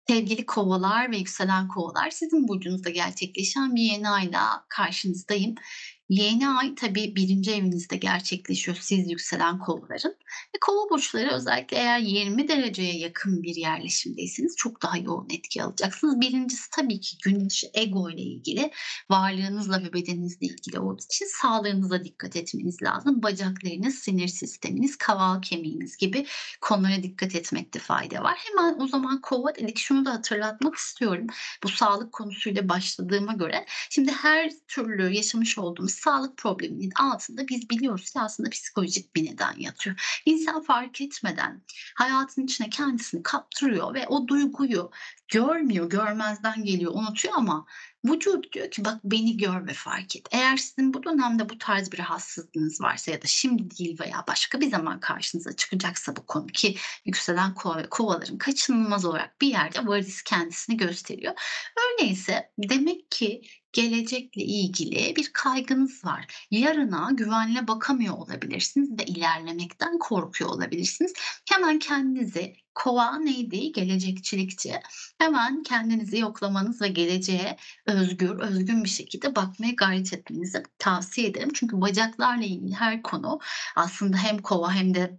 [0.09, 5.55] Sevgili Kovalar ve yükselen Kovalar, sizin burcunuzda gerçekleşen bir yeni ayla karşınızdayım.
[6.09, 10.15] Yeni ay tabii birinci evinizde gerçekleşiyor siz yükselen Kovaların
[10.55, 16.21] ve Kova burçları özellikle eğer 20 dereceye yakın bir yerleşimdeyseniz çok daha yoğun etki alacaksınız.
[16.21, 18.71] Birincisi tabii ki Güneş ego ile ilgili,
[19.11, 23.23] varlığınızla ve bedeninizle ilgili olduğu için sağlığınıza dikkat etmeniz lazım.
[23.23, 26.27] Bacaklarınız, sinir sisteminiz, kaval kemiğiniz gibi
[26.61, 28.39] konulara dikkat etmekte fayda var.
[28.39, 31.27] Hemen o zaman Kova dedik şunu da hatırlatmak istiyorum.
[31.63, 38.11] Bu sağlık konusuyla başladığıma göre şimdi her türlü yaşamış olduğumuz sağlık probleminin altında biz biliyoruz
[38.11, 40.20] ki aslında psikolojik bir neden yatıyor.
[40.26, 41.62] İnsan fark etmeden
[41.94, 44.90] hayatın içine kendisini kaptırıyor ve o duyguyu
[45.29, 47.66] görmüyor, görmezden geliyor, unutuyor ama
[48.05, 50.29] vücut diyor ki bak beni gör ve fark et.
[50.31, 54.61] Eğer sizin bu dönemde bu tarz bir rahatsızlığınız varsa ya da şimdi değil veya başka
[54.61, 59.87] bir zaman karşınıza çıkacaksa bu konu ki yükselen kova ve kovaların kaçınılmaz olarak bir yerde
[59.87, 61.35] varis kendisini gösteriyor.
[61.77, 66.47] Öyleyse demek ki gelecekle ilgili bir kaygınız var.
[66.51, 71.12] Yarına güvenle bakamıyor olabilirsiniz ve ilerlemekten korkuyor olabilirsiniz.
[71.51, 73.72] Hemen kendinizi kova neydi?
[73.72, 74.72] Gelecekçilikçi.
[75.18, 77.57] Hemen kendinizi yoklamanız ve geleceğe
[77.87, 81.51] özgür, özgün bir şekilde bakmaya gayret etmenizi tavsiye ederim.
[81.55, 83.41] Çünkü bacaklarla ilgili her konu
[83.77, 85.18] aslında hem kova hem de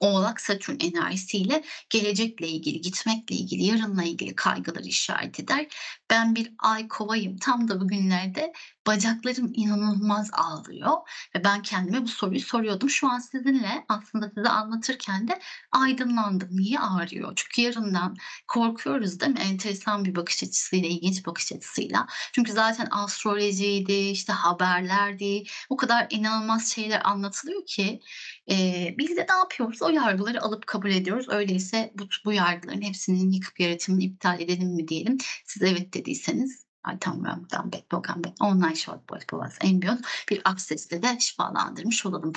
[0.00, 5.66] Oğlak Satürn enerjisiyle gelecekle ilgili, gitmekle ilgili, yarınla ilgili kaygıları işaret eder.
[6.10, 7.36] Ben bir ay kovayım.
[7.36, 8.52] Tam da bugünlerde
[8.86, 10.96] bacaklarım inanılmaz ağrıyor
[11.36, 12.90] ve ben kendime bu soruyu soruyordum.
[12.90, 15.40] Şu an sizinle aslında size anlatırken de
[15.72, 16.48] aydınlandım.
[16.50, 17.32] Niye ağrıyor?
[17.36, 18.16] Çünkü yarından
[18.48, 19.40] korkuyoruz değil mi?
[19.40, 22.06] Enteresan bir bakış açısıyla, ilginç bakış açısıyla.
[22.32, 25.44] Çünkü zaten astrolojiydi, işte haberlerdi.
[25.68, 28.00] O kadar inanılmaz şeyler anlatılıyor ki
[28.50, 29.82] e, biz de ne yapıyoruz?
[29.82, 31.26] O yargıları alıp kabul ediyoruz.
[31.28, 35.18] Öyleyse bu, bu yargıların hepsinin yıkıp yaratımını iptal edelim mi diyelim.
[35.46, 36.64] Siz evet dediyseniz
[37.90, 42.32] Program ben online short body plus embriyon bir absesle de şifalandırmış olalım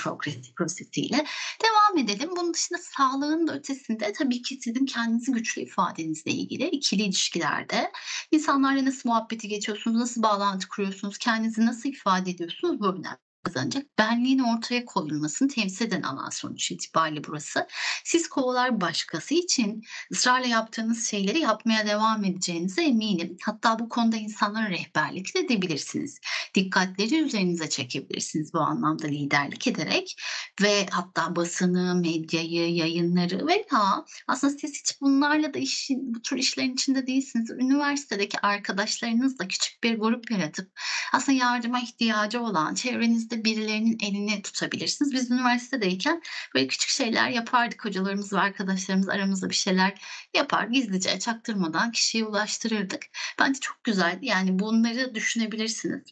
[0.55, 1.25] prosesiyle.
[1.63, 2.29] Devam edelim.
[2.37, 7.91] Bunun dışında sağlığın da ötesinde tabii ki sizin kendinizi güçlü ifadenizle ilgili ikili ilişkilerde
[8.31, 13.97] insanlarla nasıl muhabbeti geçiyorsunuz, nasıl bağlantı kuruyorsunuz, kendinizi nasıl ifade ediyorsunuz bu önemli kazanacak.
[13.97, 17.67] Benliğin ortaya koyulmasını temsil eden alan sonuç itibariyle burası.
[18.03, 19.81] Siz kovalar başkası için
[20.11, 23.37] ısrarla yaptığınız şeyleri yapmaya devam edeceğinize eminim.
[23.41, 26.19] Hatta bu konuda insanlara rehberlik de edebilirsiniz.
[26.55, 30.15] Dikkatleri üzerinize çekebilirsiniz bu anlamda liderlik ederek
[30.61, 36.73] ve hatta basını, medyayı, yayınları veya aslında siz hiç bunlarla da işin, bu tür işlerin
[36.73, 37.49] içinde değilsiniz.
[37.49, 40.71] Üniversitedeki arkadaşlarınızla küçük bir grup yaratıp
[41.13, 45.13] aslında yardıma ihtiyacı olan çevrenizde birilerinin elini tutabilirsiniz.
[45.13, 46.21] Biz üniversitedeyken
[46.55, 47.85] böyle küçük şeyler yapardık.
[47.85, 50.01] Hocalarımız ve arkadaşlarımız aramızda bir şeyler
[50.33, 50.67] yapar.
[50.67, 53.05] Gizlice çaktırmadan kişiye ulaştırırdık.
[53.39, 54.25] Bence çok güzeldi.
[54.25, 56.03] Yani bunları düşünebilirsiniz.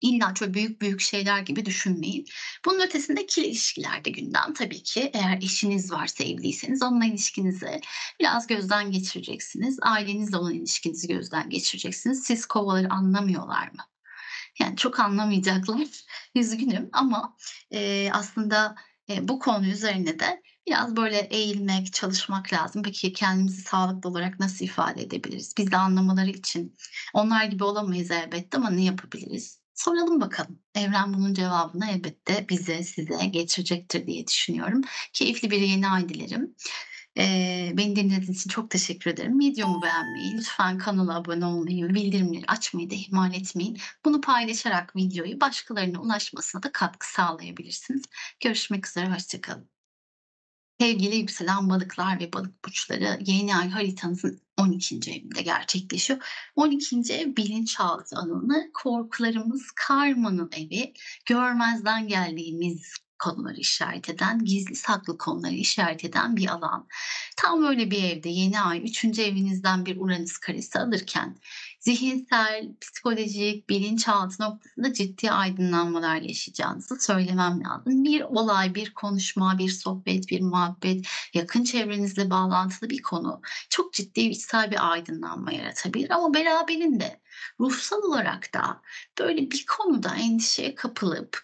[0.00, 2.26] İlla çok büyük büyük şeyler gibi düşünmeyin.
[2.64, 5.10] Bunun ötesinde ikili ilişkilerde gündem tabii ki.
[5.14, 7.80] Eğer eşiniz varsa evliyseniz onunla ilişkinizi
[8.20, 9.78] biraz gözden geçireceksiniz.
[9.82, 12.22] Ailenizle olan ilişkinizi gözden geçireceksiniz.
[12.24, 13.97] Siz kovaları anlamıyorlar mı?
[14.60, 15.78] Yani çok anlamayacaklar.
[16.34, 17.36] Üzgünüm ama,
[17.70, 18.74] eee, aslında,
[19.08, 22.82] eee, bu konu üzerine de biraz böyle eğilmek, çalışmak lazım.
[22.82, 25.54] Peki kendimizi sağlıklı olarak nasıl ifade edebiliriz?
[25.58, 26.76] Biz de anlamaları için
[27.14, 29.60] onlar gibi olamayız elbette ama ne yapabiliriz?
[29.74, 30.58] Soralım bakalım.
[30.74, 34.80] Evren bunun cevabını elbette bize, size getirecektir diye düşünüyorum.
[35.12, 36.54] Keyifli bir yeni ay dilerim.
[37.76, 39.40] Beni dinlediğiniz için çok teşekkür ederim.
[39.40, 43.78] Videomu beğenmeyi, lütfen kanala abone olmayı, bildirimleri açmayı da ihmal etmeyin.
[44.04, 48.02] Bunu paylaşarak videoyu başkalarına ulaşmasına da katkı sağlayabilirsiniz.
[48.40, 49.70] Görüşmek üzere, hoşça kalın.
[50.80, 54.96] Sevgili yükselen balıklar ve balık burçları yeni ay haritanızın 12.
[55.10, 56.50] evinde gerçekleşiyor.
[56.56, 56.96] 12.
[57.14, 60.92] ev bilinçaltı alanı, korkularımız, karmanın evi,
[61.26, 66.86] görmezden geldiğimiz konuları işaret eden, gizli saklı konuları işaret eden bir alan.
[67.36, 69.04] Tam böyle bir evde yeni ay 3.
[69.04, 71.36] evinizden bir Uranüs karesi alırken
[71.80, 78.04] zihinsel, psikolojik, bilinçaltı noktasında ciddi aydınlanmalar yaşayacağınızı söylemem lazım.
[78.04, 83.40] Bir olay, bir konuşma, bir sohbet, bir muhabbet, yakın çevrenizle bağlantılı bir konu
[83.70, 87.20] çok ciddi içsel bir aydınlanma yaratabilir ama beraberinde
[87.60, 88.82] ruhsal olarak da
[89.18, 91.42] böyle bir konuda endişeye kapılıp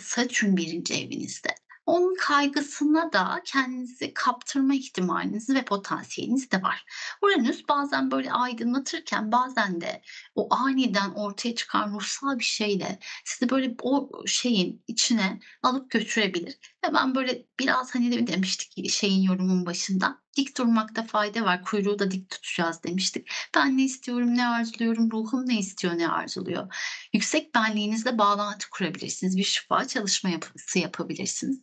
[0.00, 1.54] Satürn 1'inci evinizde.
[1.86, 6.84] Onun kaygısına da kendinizi kaptırma ihtimaliniz ve potansiyeliniz de var.
[7.22, 10.02] Uranüs bazen böyle aydınlatırken bazen de
[10.34, 16.58] o aniden ortaya çıkan ruhsal bir şeyle sizi böyle o şeyin içine alıp götürebilir
[16.88, 21.98] ve ben böyle biraz, hani, de demiştik şeyin yorumun başında, dik durmakta fayda var, kuyruğu
[21.98, 23.28] da dik tutacağız demiştik.
[23.54, 26.74] Ben ne istiyorum, ne arzuluyorum, ruhum ne istiyor, ne arzuluyor?
[27.12, 29.36] Yüksek benliğinizle bağlantı kurabilirsiniz.
[29.36, 31.60] Bir şifa çalışma yapısı yapabilirsiniz.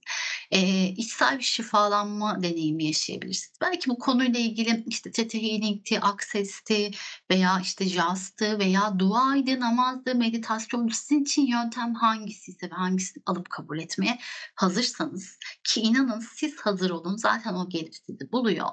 [0.52, 3.58] Eee, içsel bir şifalanma deneyimi yaşayabilirsiniz.
[3.62, 6.92] Belki bu konuyla ilgili, işte, Theta Healing'ti, Access'ti
[7.32, 10.94] veya, işte, Jazz'tı veya duaydı, namazdı, meditasyondu.
[10.94, 14.20] Sizin için yöntem hangisiyse ve hangisini alıp kabul etmeye
[14.56, 15.11] hazırsanız
[15.64, 18.68] ki inanın siz hazır olun, zaten o gelip sizi buluyor.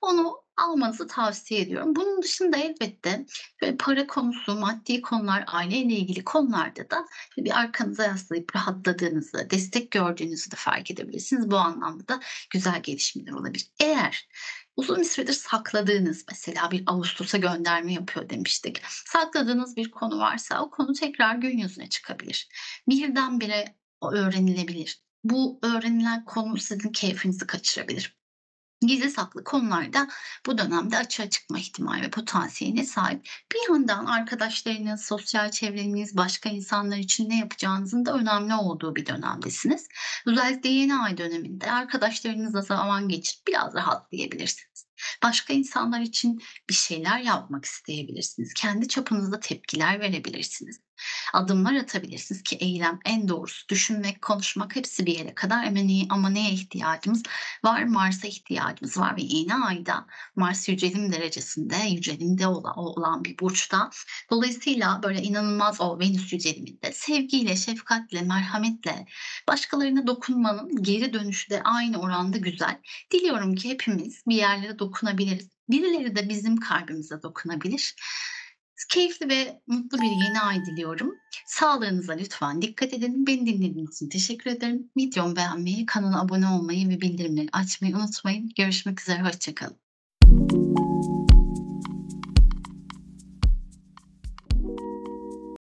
[0.00, 1.96] Onu almanızı tavsiye ediyorum.
[1.96, 3.26] Bunun dışında elbette
[3.62, 10.50] böyle para konusu, maddi konular, aileyle ilgili konularda da bir arkanıza yaslayıp rahatladığınızı, destek gördüğünüzü
[10.50, 11.50] de fark edebilirsiniz.
[11.50, 12.20] Bu anlamda da
[12.50, 13.66] güzel gelişmeler olabilir.
[13.80, 14.28] Eğer
[14.76, 18.82] uzun bir süredir sakladığınız, mesela bir ağustosa gönderme yapıyor demiştik.
[18.86, 22.48] Sakladığınız bir konu varsa o konu tekrar gün yüzüne çıkabilir.
[22.88, 23.76] Birdenbire
[24.12, 25.04] öğrenilebilir.
[25.24, 28.18] Bu öğrenilen konu sizin keyfinizi kaçırabilir.
[28.86, 30.08] Gizli saklı konularda
[30.46, 33.26] bu dönemde açığa çıkma ihtimali ve potansiyeline sahip.
[33.52, 39.88] Bir yandan arkadaşlarınız, sosyal çevreniz, başka insanlar için ne yapacağınızın da önemli olduğu bir dönemdesiniz.
[40.26, 44.86] Özellikle yeni ay döneminde arkadaşlarınızla zaman geçirip biraz rahatlayabilirsiniz.
[45.22, 48.54] Başka insanlar için bir şeyler yapmak isteyebilirsiniz.
[48.54, 50.83] Kendi çapınızda tepkiler verebilirsiniz.
[51.32, 53.68] Adımlar atabilirsiniz ki eylem en doğrusu.
[53.68, 57.22] Düşünmek, konuşmak hepsi bir yere kadar ama ama neye ihtiyacımız
[57.64, 57.84] var?
[57.84, 63.90] Mars'a ihtiyacımız var ve yeni ayda Mars yücelim derecesinde, yücelimde olan, olan bir burçta.
[64.30, 69.06] Dolayısıyla böyle inanılmaz o Venüs yüceliminde sevgiyle, şefkatle, merhametle
[69.48, 72.78] başkalarına dokunmanın geri dönüşü de aynı oranda güzel.
[73.12, 75.48] Diliyorum ki hepimiz bir yerlere dokunabiliriz.
[75.68, 77.94] Birileri de bizim kalbimize dokunabilir.
[78.88, 81.14] Keyifli ve mutlu bir yeni ay diliyorum.
[81.46, 83.26] Sağlığınıza lütfen dikkat edin.
[83.26, 84.90] Beni dinlediğiniz için teşekkür ederim.
[84.96, 88.50] Videomu beğenmeyi, kanala abone olmayı ve bildirimleri açmayı unutmayın.
[88.56, 89.83] Görüşmek üzere, hoşça kalın.